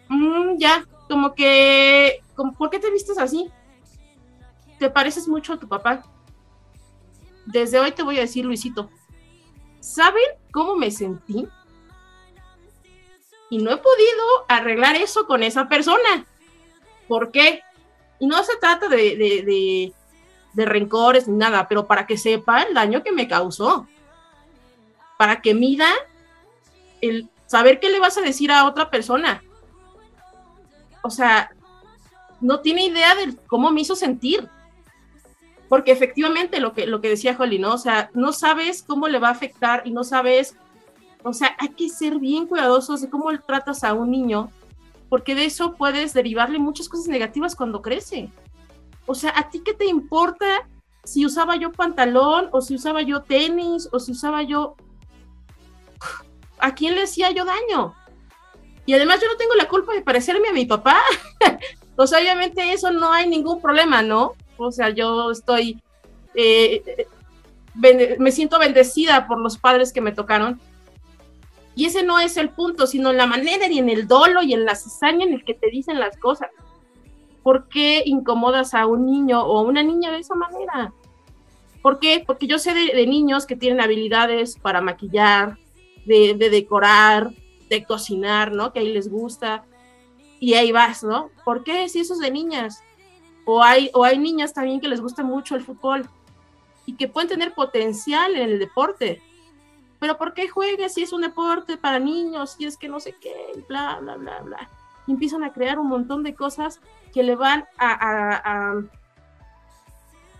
[0.08, 2.22] mm, ya, como que,
[2.56, 3.50] ¿por qué te vistes así?
[4.78, 6.04] Te pareces mucho a tu papá.
[7.44, 8.88] Desde hoy te voy a decir, Luisito,
[9.80, 11.48] ¿saben cómo me sentí?
[13.50, 16.24] Y no he podido arreglar eso con esa persona.
[17.08, 17.64] ¿Por qué?
[18.20, 19.92] Y no se trata de,
[20.52, 23.86] de rencores ni nada, pero para que sepa el daño que me causó
[25.22, 25.88] para que mida
[27.00, 29.40] el saber qué le vas a decir a otra persona.
[31.04, 31.52] O sea,
[32.40, 34.48] no tiene idea de cómo me hizo sentir.
[35.68, 37.74] Porque efectivamente lo que, lo que decía Holly, ¿no?
[37.74, 40.56] O sea, no sabes cómo le va a afectar y no sabes,
[41.22, 44.50] o sea, hay que ser bien cuidadosos de cómo tratas a un niño,
[45.08, 48.28] porque de eso puedes derivarle muchas cosas negativas cuando crece.
[49.06, 50.68] O sea, ¿a ti qué te importa
[51.04, 54.76] si usaba yo pantalón o si usaba yo tenis o si usaba yo
[56.58, 57.94] ¿a quién le hacía yo daño?
[58.86, 61.00] Y además yo no tengo la culpa de parecerme a mi papá.
[61.96, 64.34] o sea, obviamente eso no hay ningún problema, ¿no?
[64.56, 65.80] O sea, yo estoy,
[66.34, 67.06] eh,
[67.74, 70.60] me siento bendecida por los padres que me tocaron.
[71.74, 74.52] Y ese no es el punto, sino en la manera y en el dolo y
[74.52, 76.50] en la cizaña en el que te dicen las cosas.
[77.42, 80.92] ¿Por qué incomodas a un niño o a una niña de esa manera?
[81.82, 82.22] ¿Por qué?
[82.24, 85.58] Porque yo sé de niños que tienen habilidades para maquillar,
[86.04, 87.32] de, decorar,
[87.68, 88.72] de cocinar, ¿no?
[88.72, 89.64] Que ahí les gusta.
[90.40, 91.30] Y ahí vas, ¿no?
[91.44, 92.82] ¿Por qué si eso es de niñas?
[93.44, 96.08] O hay, o hay niñas también que les gusta mucho el fútbol
[96.86, 99.20] y que pueden tener potencial en el deporte.
[99.98, 102.52] Pero ¿por qué juegas si es un deporte para niños?
[102.58, 104.70] Si es que no sé qué, bla, bla, bla, bla.
[105.06, 106.80] Y empiezan a crear un montón de cosas
[107.12, 108.80] que le van a,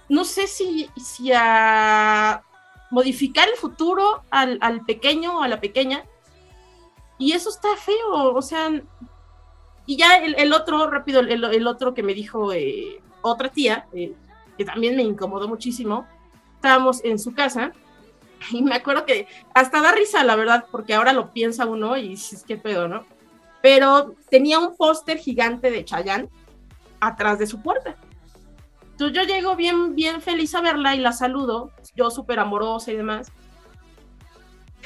[0.08, 2.42] no sé si, si a
[2.90, 6.04] modificar el futuro al, pequeño o a la pequeña.
[7.18, 8.70] Y eso está feo, o sea,
[9.86, 14.14] y ya el, otro, rápido, el, otro que me dijo eh, otra tía, eh,
[14.56, 16.06] que también me incomodó muchísimo,
[16.56, 17.72] estábamos en su casa
[18.50, 22.14] y me acuerdo que hasta da risa, la verdad, porque ahora lo piensa uno y
[22.14, 23.04] es que pedo, ¿no?
[23.62, 26.28] Pero tenía un póster gigante de Chayanne
[27.00, 27.96] atrás de su puerta.
[28.90, 32.96] Entonces yo llego bien, bien feliz a verla y la saludo, yo súper amorosa y
[32.96, 33.32] demás.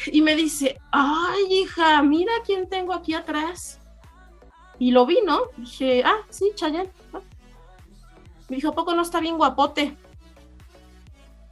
[0.07, 3.81] Y me dice, ay hija, mira quién tengo aquí atrás.
[4.79, 5.41] Y lo vi, ¿no?
[5.57, 6.91] Dije, ah, sí, Chayanne.
[8.49, 9.97] Me dijo, ¿a poco no está bien guapote?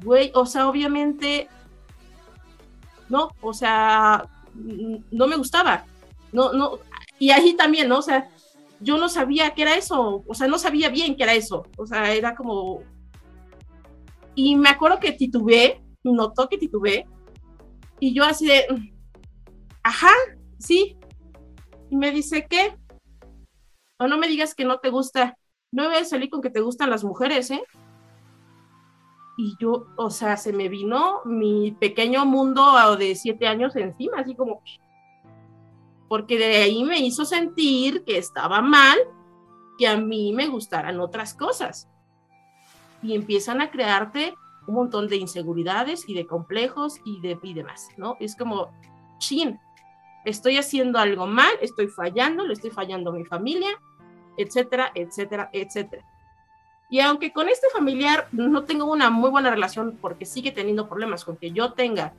[0.02, 1.48] Güey, o sea, obviamente,
[3.08, 5.86] no, o sea, no me gustaba.
[6.32, 6.78] No, no,
[7.24, 8.00] y ahí también, ¿no?
[8.00, 8.28] O sea,
[8.80, 11.86] yo no sabía qué era eso, o sea, no sabía bien qué era eso, o
[11.86, 12.82] sea, era como...
[14.34, 17.06] Y me acuerdo que titubeé, notó que titubeé,
[17.98, 18.66] y yo así de,
[19.82, 20.10] ajá,
[20.58, 20.98] sí.
[21.88, 22.76] Y me dice, ¿qué?
[23.98, 25.38] O no me digas que no te gusta,
[25.72, 27.62] no voy a salir con que te gustan las mujeres, ¿eh?
[29.38, 34.34] Y yo, o sea, se me vino mi pequeño mundo de siete años encima, así
[34.34, 34.62] como,
[36.14, 38.96] porque de ahí me hizo sentir que estaba mal,
[39.76, 41.88] que a mí me gustaran otras cosas.
[43.02, 44.36] Y empiezan a crearte
[44.68, 48.16] un montón de inseguridades y de complejos y, de, y demás, ¿no?
[48.20, 48.70] Es como,
[49.18, 49.58] chin,
[50.24, 53.70] estoy haciendo algo mal, estoy fallando, le estoy fallando a mi familia,
[54.36, 56.04] etcétera, etcétera, etcétera.
[56.90, 61.24] Y aunque con este familiar no tengo una muy buena relación porque sigue teniendo problemas
[61.24, 62.12] con que yo tenga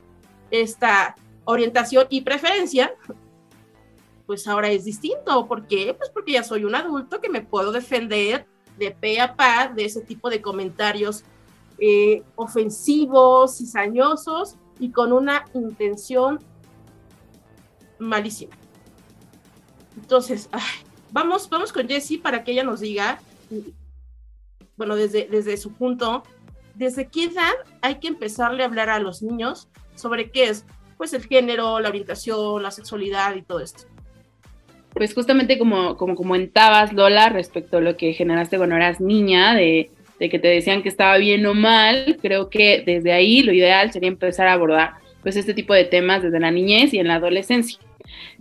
[0.52, 2.94] esta orientación y preferencia,
[4.26, 5.48] pues ahora es distinto.
[5.48, 5.94] ¿Por qué?
[5.94, 9.86] Pues porque ya soy un adulto que me puedo defender de pe a pa de
[9.86, 11.24] ese tipo de comentarios
[11.78, 16.40] eh, ofensivos, cizañosos y con una intención
[18.00, 18.56] malísima.
[19.96, 20.50] Entonces,
[21.12, 23.22] vamos, vamos con Jessie para que ella nos diga,
[24.76, 26.24] bueno, desde, desde su punto,
[26.74, 30.66] desde qué edad hay que empezarle a hablar a los niños sobre qué es,
[30.98, 33.86] pues el género, la orientación, la sexualidad y todo esto
[34.96, 39.90] pues justamente como, como comentabas, Lola, respecto a lo que generaste cuando eras niña, de,
[40.20, 43.92] de, que te decían que estaba bien o mal, creo que desde ahí lo ideal
[43.92, 47.16] sería empezar a abordar pues este tipo de temas desde la niñez y en la
[47.16, 47.78] adolescencia.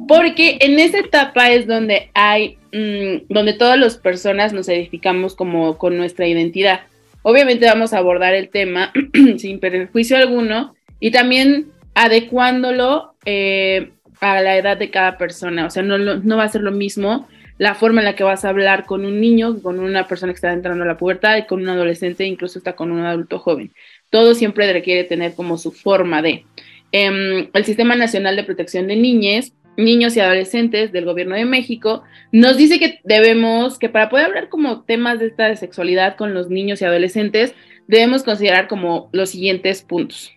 [0.06, 5.76] Porque en esa etapa es donde hay, mm, donde todas las personas nos edificamos como
[5.76, 6.82] con nuestra identidad.
[7.22, 8.92] Obviamente vamos a abordar el tema
[9.38, 13.90] sin perjuicio alguno y también adecuándolo eh,
[14.32, 15.66] a la edad de cada persona.
[15.66, 18.44] O sea, no, no va a ser lo mismo la forma en la que vas
[18.44, 21.46] a hablar con un niño, con una persona que está entrando a la pubertad y
[21.46, 23.72] con un adolescente, incluso está con un adulto joven.
[24.10, 26.44] Todo siempre requiere tener como su forma de.
[26.90, 32.04] Em, el Sistema Nacional de Protección de Niñez, Niños y Adolescentes del Gobierno de México
[32.30, 36.32] nos dice que debemos, que para poder hablar como temas de esta de sexualidad con
[36.32, 37.54] los niños y adolescentes,
[37.88, 40.32] debemos considerar como los siguientes puntos.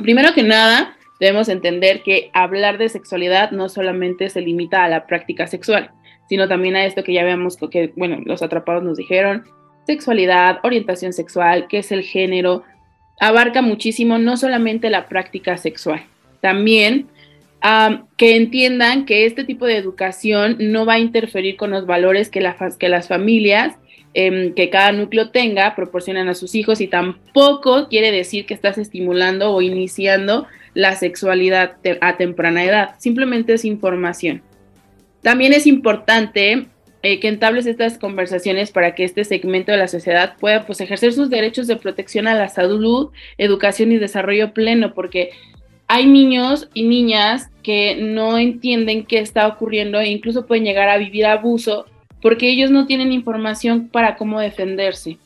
[0.00, 5.06] Primero que nada, debemos entender que hablar de sexualidad no solamente se limita a la
[5.06, 5.90] práctica sexual,
[6.28, 9.44] sino también a esto que ya veamos que, bueno, los atrapados nos dijeron,
[9.86, 12.64] sexualidad, orientación sexual, qué es el género,
[13.20, 16.04] abarca muchísimo no solamente la práctica sexual,
[16.40, 17.08] también
[18.16, 22.40] que entiendan que este tipo de educación no va a interferir con los valores que,
[22.78, 23.74] que las familias
[24.18, 28.78] Em, que cada núcleo tenga, proporcionan a sus hijos y tampoco quiere decir que estás
[28.78, 34.42] estimulando o iniciando la sexualidad a temprana edad, simplemente es información.
[35.22, 36.66] También es importante
[37.02, 41.14] eh, que entables estas conversaciones para que este segmento de la sociedad pueda pues, ejercer
[41.14, 45.30] sus derechos de protección a la salud, educación y desarrollo pleno, porque
[45.88, 50.98] hay niños y niñas que no entienden qué está ocurriendo e incluso pueden llegar a
[50.98, 51.86] vivir abuso
[52.20, 55.16] porque ellos no tienen información para cómo defenderse.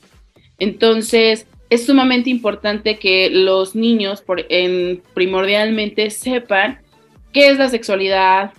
[0.61, 4.25] Entonces, es sumamente importante que los niños
[5.15, 6.81] primordialmente sepan
[7.33, 8.53] qué es la sexualidad,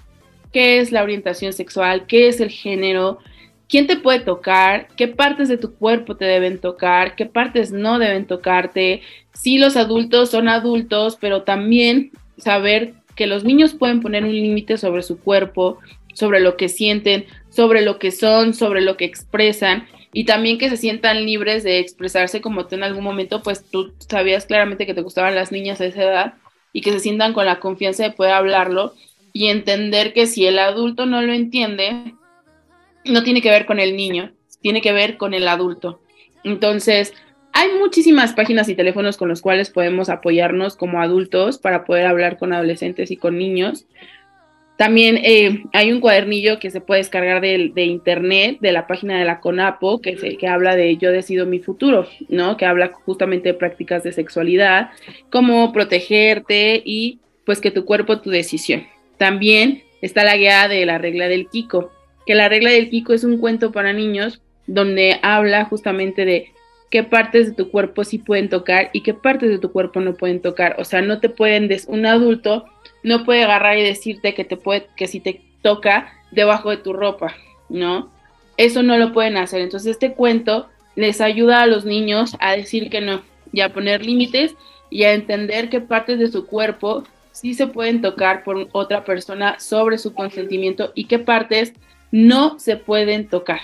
[0.53, 3.19] qué es la orientación sexual, qué es el género,
[3.67, 7.99] quién te puede tocar, qué partes de tu cuerpo te deben tocar, qué partes no
[7.99, 9.01] deben tocarte.
[9.33, 14.77] Sí, los adultos son adultos, pero también saber que los niños pueden poner un límite
[14.77, 15.79] sobre su cuerpo,
[16.13, 20.69] sobre lo que sienten, sobre lo que son, sobre lo que expresan y también que
[20.69, 24.93] se sientan libres de expresarse como tú en algún momento, pues tú sabías claramente que
[24.93, 26.33] te gustaban las niñas a esa edad
[26.73, 28.93] y que se sientan con la confianza de poder hablarlo
[29.33, 32.13] y entender que si el adulto no lo entiende,
[33.05, 36.01] no tiene que ver con el niño, tiene que ver con el adulto.
[36.43, 37.13] Entonces,
[37.53, 42.37] hay muchísimas páginas y teléfonos con los cuales podemos apoyarnos como adultos para poder hablar
[42.37, 43.85] con adolescentes y con niños.
[44.81, 49.25] También eh, hay un cuadernillo que se puede descargar de, internet, de la página de
[49.25, 52.57] la CONAPO, que, que habla de Yo decido mi futuro, ¿no?
[52.57, 54.89] Que habla justamente de prácticas de sexualidad,
[55.29, 58.87] cómo protegerte y pues que tu cuerpo, tu decisión.
[59.19, 61.91] También está la guía de la regla del Kiko,
[62.25, 66.53] que la regla del Kiko es un cuento para niños donde habla justamente de
[66.89, 70.15] qué partes de tu cuerpo sí pueden tocar y qué partes de tu cuerpo no
[70.15, 70.75] pueden tocar.
[70.79, 72.65] O sea, no te pueden, des un adulto
[73.03, 76.93] no puede agarrar y decirte que te puede, que si te toca debajo de tu
[76.93, 77.35] ropa,
[77.69, 78.11] ¿no?
[78.57, 79.61] Eso no lo pueden hacer.
[79.61, 83.21] Entonces este cuento les ayuda a los niños a decir que no
[83.53, 84.55] y a poner límites
[84.89, 89.59] y a entender qué partes de su cuerpo sí se pueden tocar por otra persona
[89.59, 91.73] sobre su consentimiento y qué partes
[92.11, 93.61] no se pueden tocar.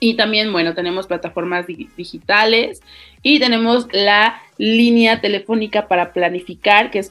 [0.00, 2.82] Y también, bueno, tenemos plataformas digitales
[3.22, 7.10] y tenemos la línea telefónica para planificar, que es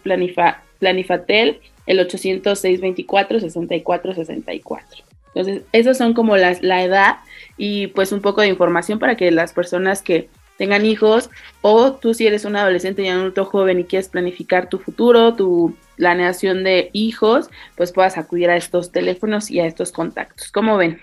[0.83, 5.03] Planifatel, el 806 24 64 64.
[5.33, 7.15] Entonces, esas son como las, la edad
[7.57, 10.27] y pues un poco de información para que las personas que
[10.57, 11.29] tengan hijos
[11.61, 15.33] o tú si eres un adolescente y un adulto joven y quieres planificar tu futuro,
[15.33, 20.51] tu planeación de hijos, pues puedas acudir a estos teléfonos y a estos contactos.
[20.51, 20.99] ¿Cómo ven?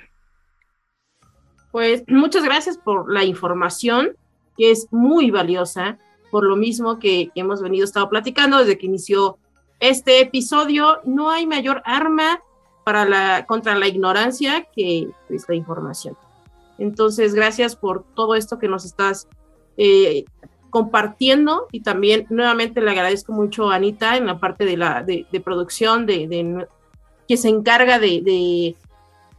[1.72, 4.10] Pues muchas gracias por la información,
[4.58, 5.98] que es muy valiosa,
[6.30, 9.38] por lo mismo que, hemos venido estado platicando desde que inició
[9.80, 11.00] este episodio.
[11.04, 12.40] No hay mayor arma
[12.84, 16.16] para la, contra la ignorancia que pues, la información.
[16.78, 19.28] Entonces, gracias por todo esto que nos estás
[19.76, 20.24] eh,
[20.70, 25.26] compartiendo y también nuevamente le agradezco mucho a Anita en la parte de la de,
[25.44, 26.66] producción de,
[27.28, 28.76] que se encarga de,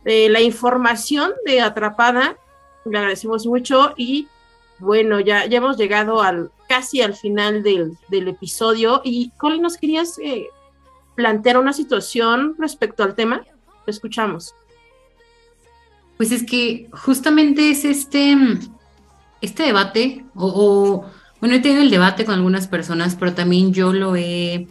[0.03, 2.37] la información de Atrapada.
[2.85, 4.27] Le agradecemos mucho y
[4.79, 7.97] bueno, ya, ya hemos llegado al casi al final del,
[8.29, 10.47] episodio y Colin, ¿nos querías eh,
[11.15, 13.41] plantear una situación respecto al tema?
[13.83, 14.55] Te escuchamos.
[16.15, 18.37] Pues es que justamente es este,
[19.41, 21.03] este debate, o,
[21.41, 24.65] bueno, he tenido el debate con algunas personas, pero también yo lo he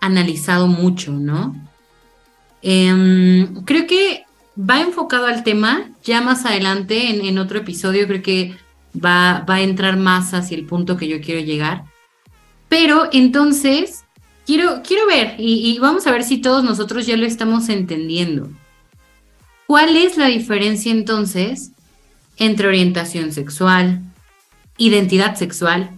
[0.00, 1.56] analizado mucho, ¿no?
[2.62, 4.26] Em, creo que
[4.56, 8.56] va enfocado al tema, ya más adelante en, otro episodio creo que
[8.94, 11.84] va, va, a entrar más hacia el punto que yo quiero llegar.
[12.68, 14.04] Pero entonces,
[14.46, 18.50] quiero, quiero ver y, y vamos a ver si todos nosotros ya lo estamos entendiendo.
[19.66, 21.72] ¿Cuál es la diferencia entonces
[22.36, 24.00] entre orientación sexual,
[24.76, 25.90] identidad sexual,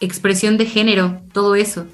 [0.00, 1.86] expresión de género, todo eso.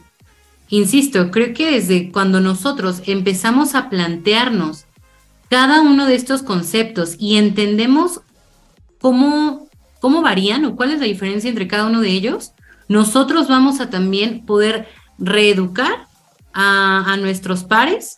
[0.68, 4.86] Insisto, creo que desde cuando nosotros empezamos a plantearnos
[5.50, 8.22] cada uno de estos conceptos y entendemos
[9.02, 9.68] cómo,
[10.00, 12.52] cómo varían o cuál es la diferencia entre cada uno de ellos,
[12.88, 14.88] nosotros vamos a también poder
[15.18, 16.06] reeducar
[16.54, 18.16] a, nuestros pares,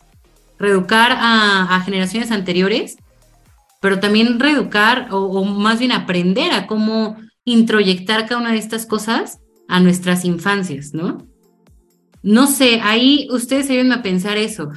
[0.59, 2.97] reeducar a, generaciones anteriores,
[3.81, 9.39] pero también reeducar o, más bien aprender a cómo introyectar cada una de estas cosas
[9.67, 11.25] a nuestras infancias, ¿no?
[12.21, 14.71] No sé, ahí ustedes ayuden a pensar eso.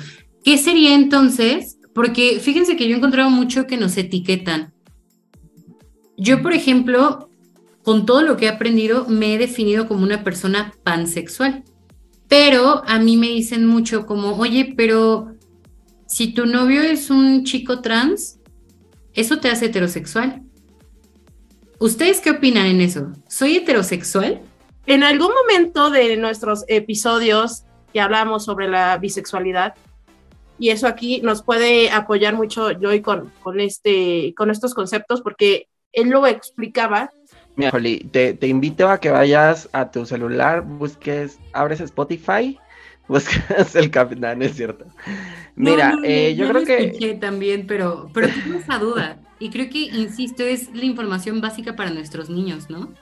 [0.45, 1.79] ¿Qué sería entonces?
[1.95, 4.75] Porque fíjense que yo he encontrado mucho que nos etiquetan.
[6.21, 7.31] Yo, por ejemplo,
[7.85, 11.62] con todo lo que he aprendido, me he definido como una persona pansexual.
[12.27, 15.33] Pero a mí me dicen mucho como, oye, pero
[16.07, 18.41] si tu novio es un chico trans,
[19.14, 20.43] eso te hace heterosexual.
[21.79, 23.12] ¿Ustedes qué opinan en eso?
[23.29, 24.43] ¿Soy heterosexual?
[24.87, 27.62] En algún momento de nuestros episodios
[27.93, 29.75] que hablamos sobre la bisexualidad,
[30.59, 35.69] y eso aquí nos puede apoyar mucho Joy con, con, este, con estos conceptos, porque
[35.93, 37.11] él lo explicaba.
[37.57, 42.59] Mira, Joli, te, te invito a que vayas a tu celular, busques, abres Spotify,
[43.09, 44.86] buscas el capitán, es cierto.
[45.57, 47.18] Mira, eh, yo creo que...
[47.20, 49.18] también, pero, pero tengo esa duda.
[49.41, 52.93] Y creo que, insisto, es la información básica para nuestros niños, ¿no?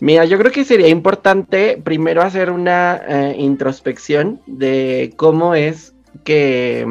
[0.00, 5.94] Mira, yo creo que sería importante primero hacer una eh, introspección de cómo es
[6.24, 6.86] que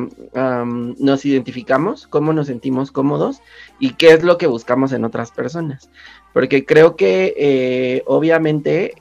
[0.98, 3.42] nos identificamos, cómo nos sentimos cómodos
[3.80, 5.90] y qué es lo que buscamos en otras personas.
[6.34, 8.94] Porque creo que eh, obviamente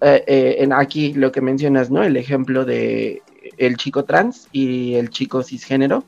[0.00, 2.02] eh, en aquí lo que mencionas, ¿no?
[2.02, 3.22] El ejemplo de
[3.56, 6.04] el chico trans y el chico cisgénero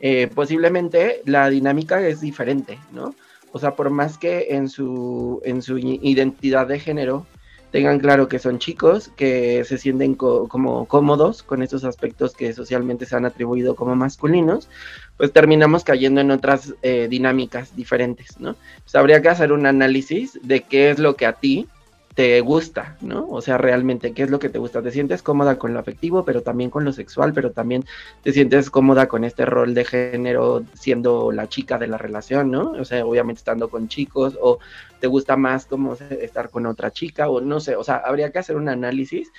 [0.00, 3.14] eh, posiblemente la dinámica es diferente, ¿no?
[3.52, 7.26] O sea, por más que en su, en su identidad de género
[7.70, 13.06] tengan claro que son chicos, que se sienten como cómodos con estos aspectos que socialmente
[13.06, 14.68] se han atribuido como masculinos,
[15.16, 18.56] pues terminamos cayendo en otras eh, dinámicas diferentes, ¿no?
[18.82, 21.68] Pues habría que hacer un análisis de qué es lo que a ti
[22.16, 23.28] te gusta, ¿no?
[23.28, 24.80] O sea, realmente, ¿qué es lo que te gusta?
[24.80, 27.84] Te sientes cómoda con lo afectivo, pero también con lo sexual, pero también
[28.22, 32.70] te sientes cómoda con este rol de género siendo la chica de la relación, ¿no?
[32.70, 34.60] O sea, obviamente estando con chicos, o
[34.98, 38.38] te gusta más como estar con otra chica, o no sé, o sea, habría que
[38.38, 39.30] hacer un análisis.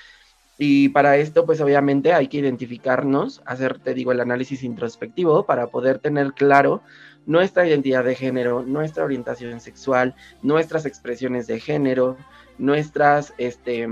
[0.60, 5.66] Y para esto, pues obviamente hay que identificarnos, hacer, te digo, el análisis introspectivo para
[5.66, 6.84] poder tener claro
[7.28, 12.18] nuestra identidad de género, nuestra orientación sexual, nuestras expresiones de género,
[12.58, 13.88] nuestras, este,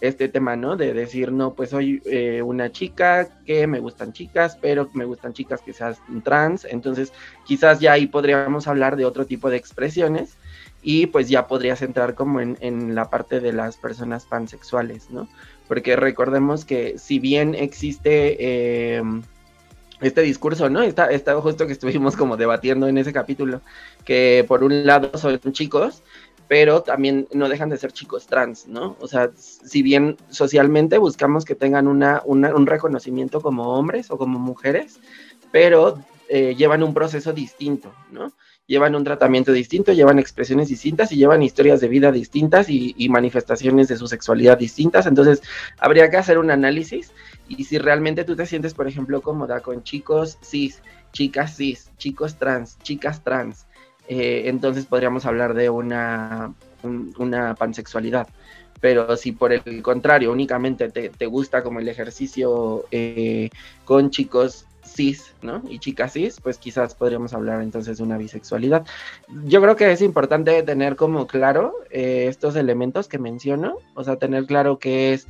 [0.00, 0.76] este tema, ¿no?
[0.76, 5.32] De decir, no, pues soy eh, una chica que me gustan chicas, pero me gustan
[5.32, 7.12] chicas que sean trans, entonces
[7.44, 10.38] quizás ya ahí podríamos hablar de otro tipo de expresiones
[10.80, 15.28] y pues ya podrías entrar como en, en la parte de las personas pansexuales, ¿no?
[15.66, 18.36] Porque recordemos que si bien existe...
[18.38, 19.02] Eh,
[20.00, 20.82] este discurso, ¿no?
[20.82, 23.60] Está, está justo que estuvimos como debatiendo en ese capítulo,
[24.04, 26.02] que por un lado son chicos,
[26.48, 28.96] pero también no dejan de ser chicos trans, ¿no?
[29.00, 34.38] O sea, si bien socialmente buscamos que tengan una, un reconocimiento como hombres o como
[34.38, 34.98] mujeres,
[35.52, 38.32] pero eh, llevan un proceso distinto, ¿no?
[38.66, 43.08] Llevan un tratamiento distinto, llevan expresiones distintas y llevan historias de vida distintas y, y
[43.08, 45.06] manifestaciones de su sexualidad distintas.
[45.06, 45.42] Entonces,
[45.78, 47.12] habría que hacer un análisis
[47.48, 50.82] y si realmente tú te sientes, por ejemplo, cómoda con chicos cis,
[51.12, 53.66] chicas cis, chicos trans, chicas trans,
[54.08, 56.54] eh, entonces podríamos hablar de una,
[57.18, 58.28] una pansexualidad.
[58.80, 63.50] Pero si por el contrario únicamente te, gusta como el ejercicio eh,
[63.84, 65.62] con chicos cis, ¿no?
[65.68, 68.86] Y chicas cis, pues quizás podríamos hablar entonces de una bisexualidad.
[69.44, 74.16] Yo creo que es importante tener como claro eh, estos elementos que menciono, o sea,
[74.16, 75.26] tener claro que es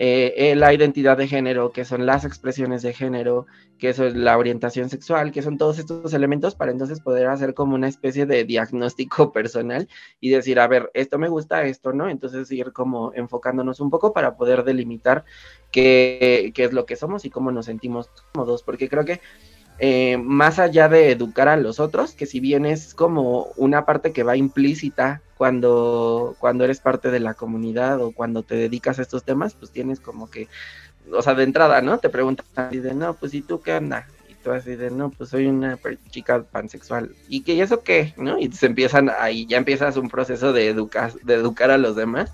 [0.00, 3.46] eh, la identidad de género, que son las expresiones de género,
[3.78, 7.74] que es la orientación sexual, que son todos estos elementos para entonces poder hacer como
[7.74, 9.88] una especie de diagnóstico personal
[10.20, 14.12] y decir, a ver, esto me gusta, esto no, entonces ir como enfocándonos un poco
[14.12, 15.24] para poder delimitar
[15.72, 19.20] qué, qué es lo que somos y cómo nos sentimos cómodos, porque creo que
[19.80, 24.12] eh, más allá de educar a los otros, que si bien es como una parte
[24.12, 29.02] que va implícita cuando, cuando eres parte de la comunidad o cuando te dedicas a
[29.02, 30.48] estos temas, pues tienes como que,
[31.12, 31.98] o sea, de entrada, ¿no?
[31.98, 34.08] Te preguntan y de, no, pues ¿y tú qué onda?
[34.28, 35.78] Y tú así de, no, pues soy una
[36.10, 37.14] chica pansexual.
[37.28, 38.14] ¿Y qué, y eso qué?
[38.16, 38.36] ¿No?
[38.36, 42.32] Y se empiezan ahí, ya empiezas un proceso de, educar de educar a los demás.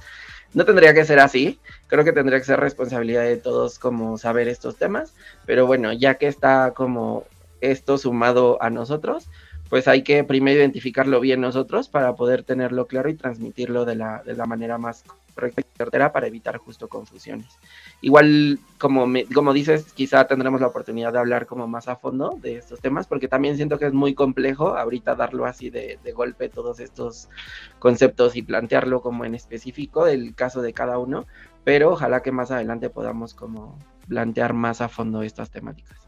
[0.55, 4.49] No tendría que ser así, creo que tendría que ser responsabilidad de todos como saber
[4.49, 5.12] estos temas,
[5.47, 7.24] pero bueno, ya que está como
[7.61, 9.28] esto sumado a nosotros,
[9.68, 14.22] pues hay que primero identificarlo bien nosotros para poder tenerlo claro y transmitirlo de la,
[14.22, 17.59] de la manera más correcta y certera para evitar justo confusiones.
[18.00, 22.57] Igual, como, como dices, quizá tendremos la oportunidad de hablar como más a fondo de
[22.57, 26.48] estos temas, porque también siento que es muy complejo ahorita darlo así de, de golpe
[26.48, 27.28] todos estos
[27.78, 31.26] conceptos y plantearlo como en específico del caso de cada uno,
[31.64, 36.03] pero ojalá que más adelante podamos como plantear más a fondo estas temáticas.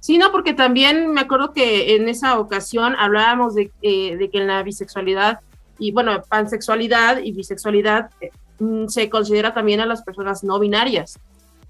[0.00, 4.46] Sí, no, porque también me acuerdo que en esa ocasión hablábamos de, eh, que en
[4.46, 5.40] la bisexualidad
[5.78, 11.18] y bueno, pansexualidad y bisexualidad eh, mm, se considera también a las personas no binarias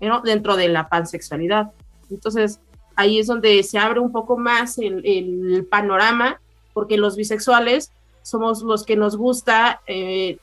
[0.01, 0.20] ¿no?
[0.20, 1.72] dentro de la pansexualidad.
[2.09, 2.61] Entonces,
[2.95, 6.41] ahí es donde se abre un poco más el, panorama,
[6.72, 10.39] porque los bisexuales somos los que nos gusta, eh,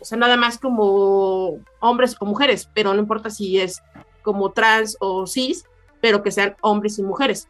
[0.00, 3.82] o sea, nada más como hombres o mujeres, pero no importa si es
[4.22, 5.64] como trans o cis,
[6.00, 7.48] pero que sean hombres y mujeres.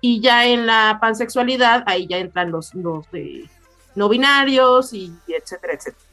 [0.00, 3.06] Y ya en la pansexualidad, ahí ya entran los, los
[3.94, 6.04] no binarios y etcétera, etcétera.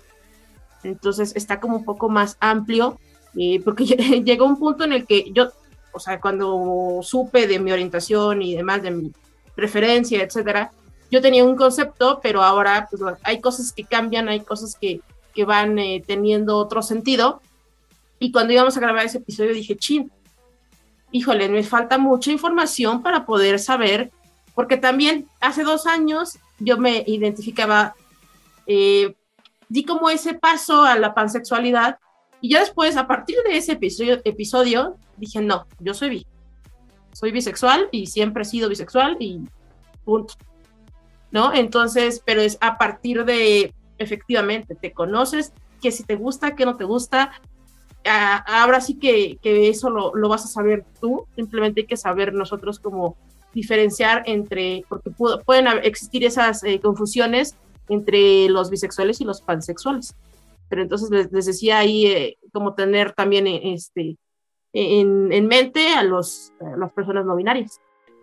[0.84, 3.00] Entonces está como un poco más amplio,
[3.38, 3.86] eh, porque
[4.26, 5.52] llegó un punto en el que yo,
[5.92, 9.12] o sea, cuando supe de mi orientación y demás, de mi
[9.56, 10.72] preferencia, etcétera,
[11.12, 15.02] yo tenía un concepto, pero ahora pues, hay cosas que cambian, hay cosas que,
[15.34, 17.42] que van eh, teniendo otro sentido.
[18.20, 20.12] Y cuando íbamos a grabar ese episodio dije, chin,
[21.12, 24.12] híjole, me falta mucha información para poder saber,
[24.54, 27.96] porque también hace dos años yo me identificaba,
[28.68, 29.16] eh,
[29.68, 31.98] di como ese paso a la pansexualidad
[32.42, 36.28] y ya después, a partir de ese episodio, episodio dije, no, yo soy bi,
[37.12, 39.42] soy bisexual y siempre he sido bisexual y
[40.06, 40.36] punto.
[41.32, 41.54] ¿No?
[41.54, 46.76] Entonces, pero es a partir de, efectivamente, te conoces, que si te gusta, que no
[46.76, 47.32] te gusta,
[48.06, 53.18] ahora sí que, eso lo, vas a saber tú, simplemente hay que saber nosotros cómo
[53.54, 55.12] diferenciar entre, porque
[55.46, 57.56] pueden existir esas eh, confusiones
[57.88, 60.16] entre los bisexuales y los pansexuales.
[60.70, 64.18] Pero entonces les, decía ahí eh, como tener también eh, este,
[64.72, 67.82] en, en mente a, los, a las personas no binarias.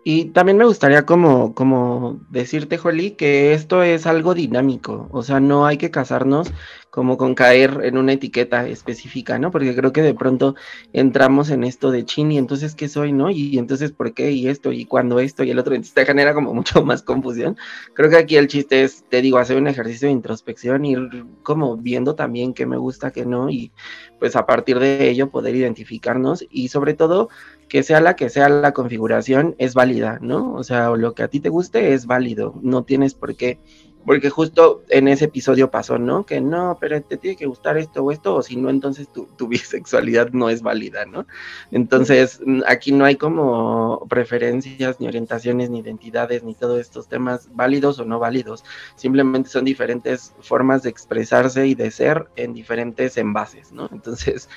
[0.09, 5.41] Y también me gustaría como, como decirte, Jolly, que esto es algo dinámico, o sea,
[5.41, 6.53] no hay que casarnos
[6.97, 9.51] como con caer en una etiqueta específica, ¿no?
[9.51, 10.55] Porque creo que de pronto
[10.95, 13.31] entramos en esto de chin y entonces qué soy, ¿no?
[13.31, 16.33] Y, entonces por qué y esto y cuándo esto y el otro, entonces te genera
[16.35, 17.59] como mucho más confusión.
[17.93, 21.77] Creo que aquí el chiste es, te digo, hacer un ejercicio de introspección, ir como
[21.77, 23.73] viendo también qué me gusta, qué no, y
[24.19, 27.29] pues a partir de ello poder identificarnos y sobre todo
[27.69, 30.55] que sea la que sea la configuración, es válida, ¿no?
[30.55, 33.59] O sea, lo que a ti te guste es válido, no tienes por qué,
[34.07, 36.25] porque justo en ese episodio pasó, ¿no?
[36.25, 39.27] Que no, pero te tiene que gustar esto o esto, o si no, entonces tu,
[39.49, 41.27] bisexualidad no es válida, ¿no?
[41.73, 47.99] Entonces, aquí no hay como preferencias, ni orientaciones, ni identidades, ni todos estos temas válidos
[47.99, 48.65] o no válidos,
[48.95, 53.89] simplemente son diferentes formas de expresarse y de ser en diferentes envases, ¿no?
[53.91, 54.49] Entonces,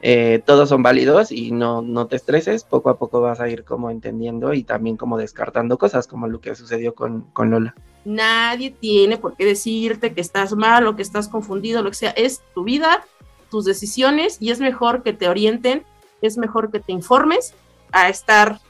[0.00, 3.64] eh, todos son válidos y no, no te estreses, poco a poco vas a ir
[3.64, 7.74] como entendiendo y también como descartando cosas como lo que sucedió con, con Lola.
[8.04, 12.10] Nadie tiene por qué decirte que estás mal o que estás confundido, lo que sea,
[12.10, 13.04] es tu vida,
[13.50, 15.84] tus decisiones y es mejor que te orienten,
[16.22, 17.54] es mejor que te informes
[17.90, 18.60] a estar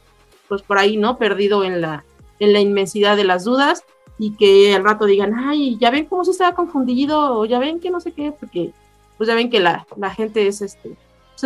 [0.49, 1.19] pues por ahí, ¿no?
[1.19, 2.05] Perdido en la,
[2.39, 3.85] en la inmensidad de las dudas
[4.19, 7.81] y que al rato digan, ay, ya ven cómo se estaba confundido o ya ven
[7.81, 8.73] que no sé qué, porque
[9.19, 10.97] pues ya ven que la, la gente es este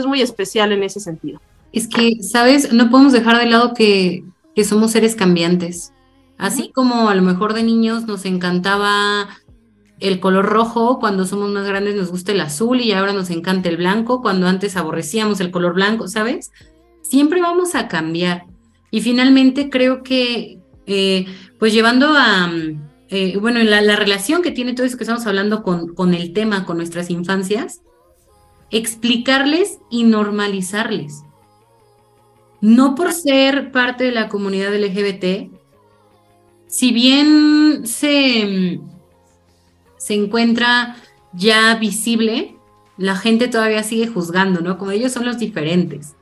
[0.01, 1.41] es muy especial en ese sentido.
[1.73, 2.73] Es que, ¿sabes?
[2.73, 4.25] No podemos dejar de lado que,
[4.65, 5.93] somos seres cambiantes.
[6.39, 9.29] Así como a lo mejor de niños nos encantaba
[10.01, 13.69] el color rojo, cuando somos más grandes nos gusta el azul y ahora nos encanta
[13.69, 16.51] el blanco, cuando antes aborrecíamos el color blanco, ¿sabes?
[17.03, 18.45] Siempre vamos a cambiar.
[18.91, 21.27] Y finalmente creo que, eh,
[21.59, 22.51] pues llevando a,
[23.09, 26.33] eh, bueno, la, la, relación que tiene todo eso que estamos hablando con, con el
[26.33, 27.81] tema, con nuestras infancias,
[28.73, 31.23] explicarles y normalizarles.
[32.61, 35.53] No por ser parte de la comunidad LGBT,
[36.67, 38.81] si bien se,
[39.99, 40.97] se encuentra
[41.33, 42.57] ya visible,
[42.97, 44.79] la gente todavía sigue juzgando, ¿no?
[44.79, 46.15] Como ellos son los diferentes.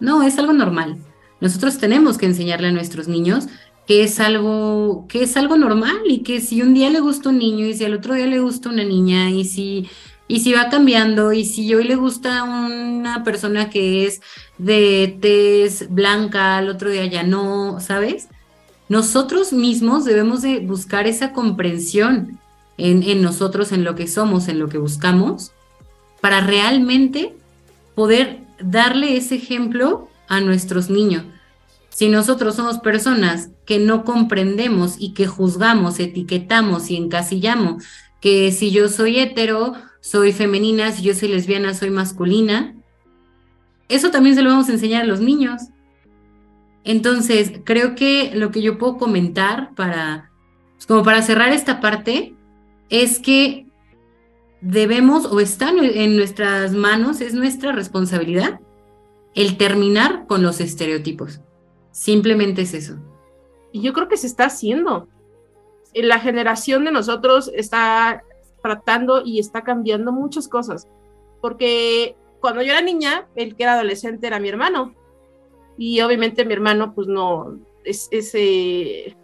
[0.00, 0.98] No, es algo normal.
[1.40, 3.46] Nosotros tenemos que enseñarle a nuestros niños
[3.86, 7.38] que es algo que es algo normal y que si un día le gusta un
[7.38, 9.88] niño y si al otro día le gusta una niña y si
[10.26, 14.22] y si va cambiando, y si hoy le gusta una persona que es
[14.58, 18.28] de tez blanca, al otro día ya no, ¿sabes?
[18.88, 22.38] Nosotros mismos debemos de buscar esa comprensión
[22.78, 25.52] en, en nosotros, en lo que somos, en lo que buscamos,
[26.20, 27.34] para realmente
[27.94, 31.24] poder darle ese ejemplo a nuestros niños.
[31.90, 37.84] Si nosotros somos personas que no comprendemos y que juzgamos, etiquetamos y encasillamos
[38.20, 39.74] que si yo soy hetero,
[40.04, 42.74] soy femenina, si yo soy lesbiana, soy masculina.
[43.88, 45.62] Eso también se lo vamos a enseñar a los niños.
[46.84, 50.30] Entonces, creo que lo que yo puedo comentar para,
[50.74, 52.36] pues, como para cerrar esta parte,
[52.90, 53.66] es que
[54.60, 58.60] debemos o está en nuestras manos, es nuestra responsabilidad
[59.34, 61.40] el terminar con los estereotipos.
[61.92, 62.98] Simplemente es eso.
[63.72, 65.08] Y yo creo que se está haciendo.
[65.94, 68.22] La generación de nosotros está
[68.64, 70.88] tratando y está cambiando muchas cosas.
[71.42, 74.94] Porque cuando yo era niña, el que era adolescente era mi hermano.
[75.76, 79.14] Y obviamente mi hermano, pues no, es, ese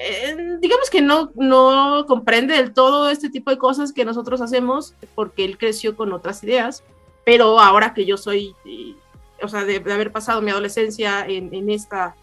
[0.00, 4.94] eh, digamos que no, no comprende del todo este tipo de cosas que nosotros hacemos,
[5.14, 6.82] porque él creció con otras ideas.
[7.24, 8.96] Pero ahora que yo soy, eh,
[9.40, 12.16] o sea, de, haber pasado mi adolescencia en, en esta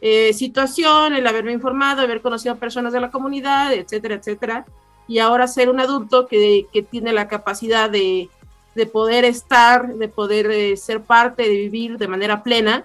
[0.00, 4.66] eh, situación, el haberme informado, haber conocido a personas de la comunidad, etcétera, etcétera,
[5.08, 8.28] y ahora ser un adulto que, que tiene la capacidad de,
[8.74, 12.84] de, poder estar, de poder eh, ser parte, de vivir de manera plena,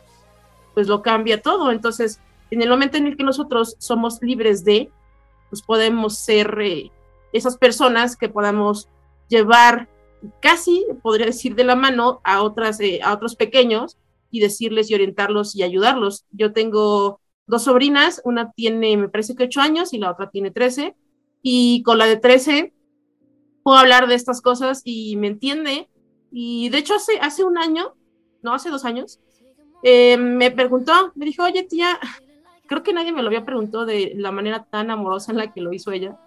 [0.74, 1.72] pues lo cambia todo.
[1.72, 2.20] Entonces,
[2.52, 4.90] en el momento en el que nosotros somos libres de,
[5.50, 6.92] pues podemos ser eh,
[7.34, 8.88] esas personas que podamos
[9.28, 9.90] llevar
[10.40, 13.98] casi, podría decir, de la mano a, otras, eh, a otros pequeños
[14.30, 16.26] y decirles y orientarlos y ayudarlos.
[16.32, 20.52] Yo tengo dos sobrinas, una tiene, me parece que ocho años y la otra tiene
[20.52, 20.96] trece
[21.42, 22.74] y con la de 13
[23.64, 25.90] puedo hablar de estas cosas y me entiende.
[26.32, 27.94] Y de hecho hace, hace un año,
[28.42, 29.20] no, hace dos años,
[29.84, 32.00] eh, me preguntó, me dijo, oye tía,
[32.68, 35.62] creo que nadie me lo había preguntado de la manera tan amorosa en la que
[35.62, 36.18] lo hizo ella,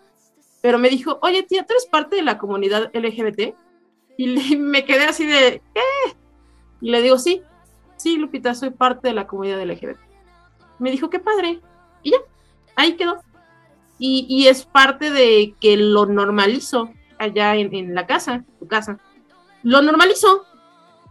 [0.61, 3.55] pero me dijo, oye tía, ¿tú eres parte de la comunidad LGBT?
[4.17, 6.17] Y me quedé así de, ¿qué?
[6.81, 7.43] Y le digo, sí,
[7.97, 9.99] sí, Lupita, soy parte de la comunidad LGBT.
[10.79, 11.61] Me dijo, qué padre.
[12.03, 12.19] Y ya,
[12.77, 13.23] ahí quedó
[13.99, 18.99] y, es parte de que lo normalizo allá en, la casa, tu casa.
[19.63, 20.45] Lo normalizo,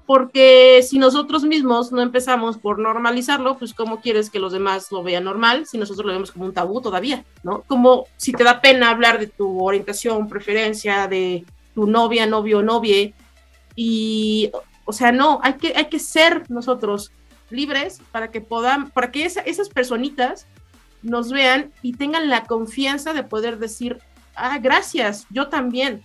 [0.06, 5.02] porque si nosotros mismos no empezamos por normalizarlo, pues cómo quieres que los demás lo
[5.02, 7.64] vean normal si nosotros lo vemos como un tabú todavía, ¿no?
[7.68, 13.14] Como si te da pena hablar de tu orientación, preferencia, de tu novia, novio, novie,
[13.76, 14.52] y,
[14.86, 17.12] o sea, no, hay que, hay que ser nosotros
[17.50, 20.48] libres para que puedan, para que esas personitas
[21.04, 24.00] nos vean y tengan la confianza de poder decir,
[24.36, 26.02] ah, gracias, yo también.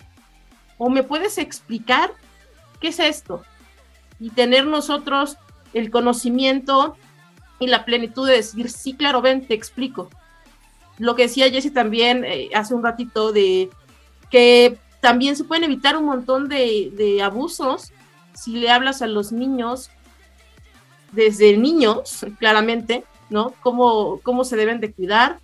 [0.77, 2.13] O me puedes explicar
[2.81, 3.43] qué es esto.
[4.21, 5.39] Y tener nosotros
[5.73, 6.97] el conocimiento
[7.61, 10.11] y la plenitud de decir, sí, claro, ven, te explico.
[10.99, 13.71] Lo que decía Jesse también eh, hace un ratito de
[14.31, 17.93] que también se pueden evitar un montón de, de abusos
[18.35, 19.91] si le hablas a los niños
[21.13, 23.55] desde niños, claramente, ¿no?
[23.63, 25.39] Cómo, cómo se deben de cuidar,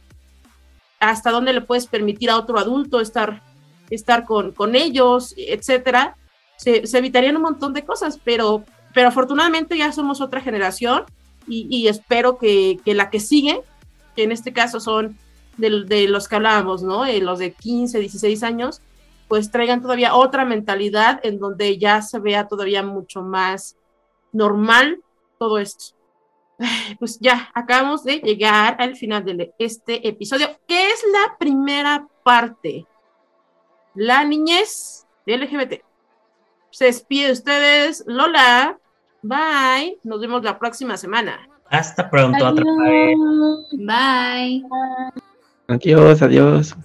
[1.00, 3.42] hasta dónde le puedes permitir a otro adulto estar,
[3.90, 6.16] estar con, con ellos, etcétera.
[6.56, 8.64] Se, evitarían un montón de cosas, pero
[8.94, 11.02] pero afortunadamente ya somos otra generación
[11.46, 13.60] y, espero que, la que sigue,
[14.16, 15.18] que en este caso son
[15.58, 17.04] de, los que hablábamos, ¿no?
[17.04, 18.80] Eh, los de 15, 16 años,
[19.28, 23.76] pues traigan todavía otra mentalidad en donde ya se vea todavía mucho más
[24.32, 25.00] normal
[25.38, 25.94] todo esto.
[26.98, 32.86] Pues ya acabamos de llegar al final de este episodio, que es la primera parte.
[33.94, 35.82] La niñez LGBT.
[36.70, 38.78] Se despide de ustedes, Lola.
[39.22, 39.98] Bye.
[40.02, 41.48] Nos vemos la próxima semana.
[41.70, 42.54] Hasta pronto.
[43.72, 44.64] Bye.
[45.68, 46.76] Adiós, adiós.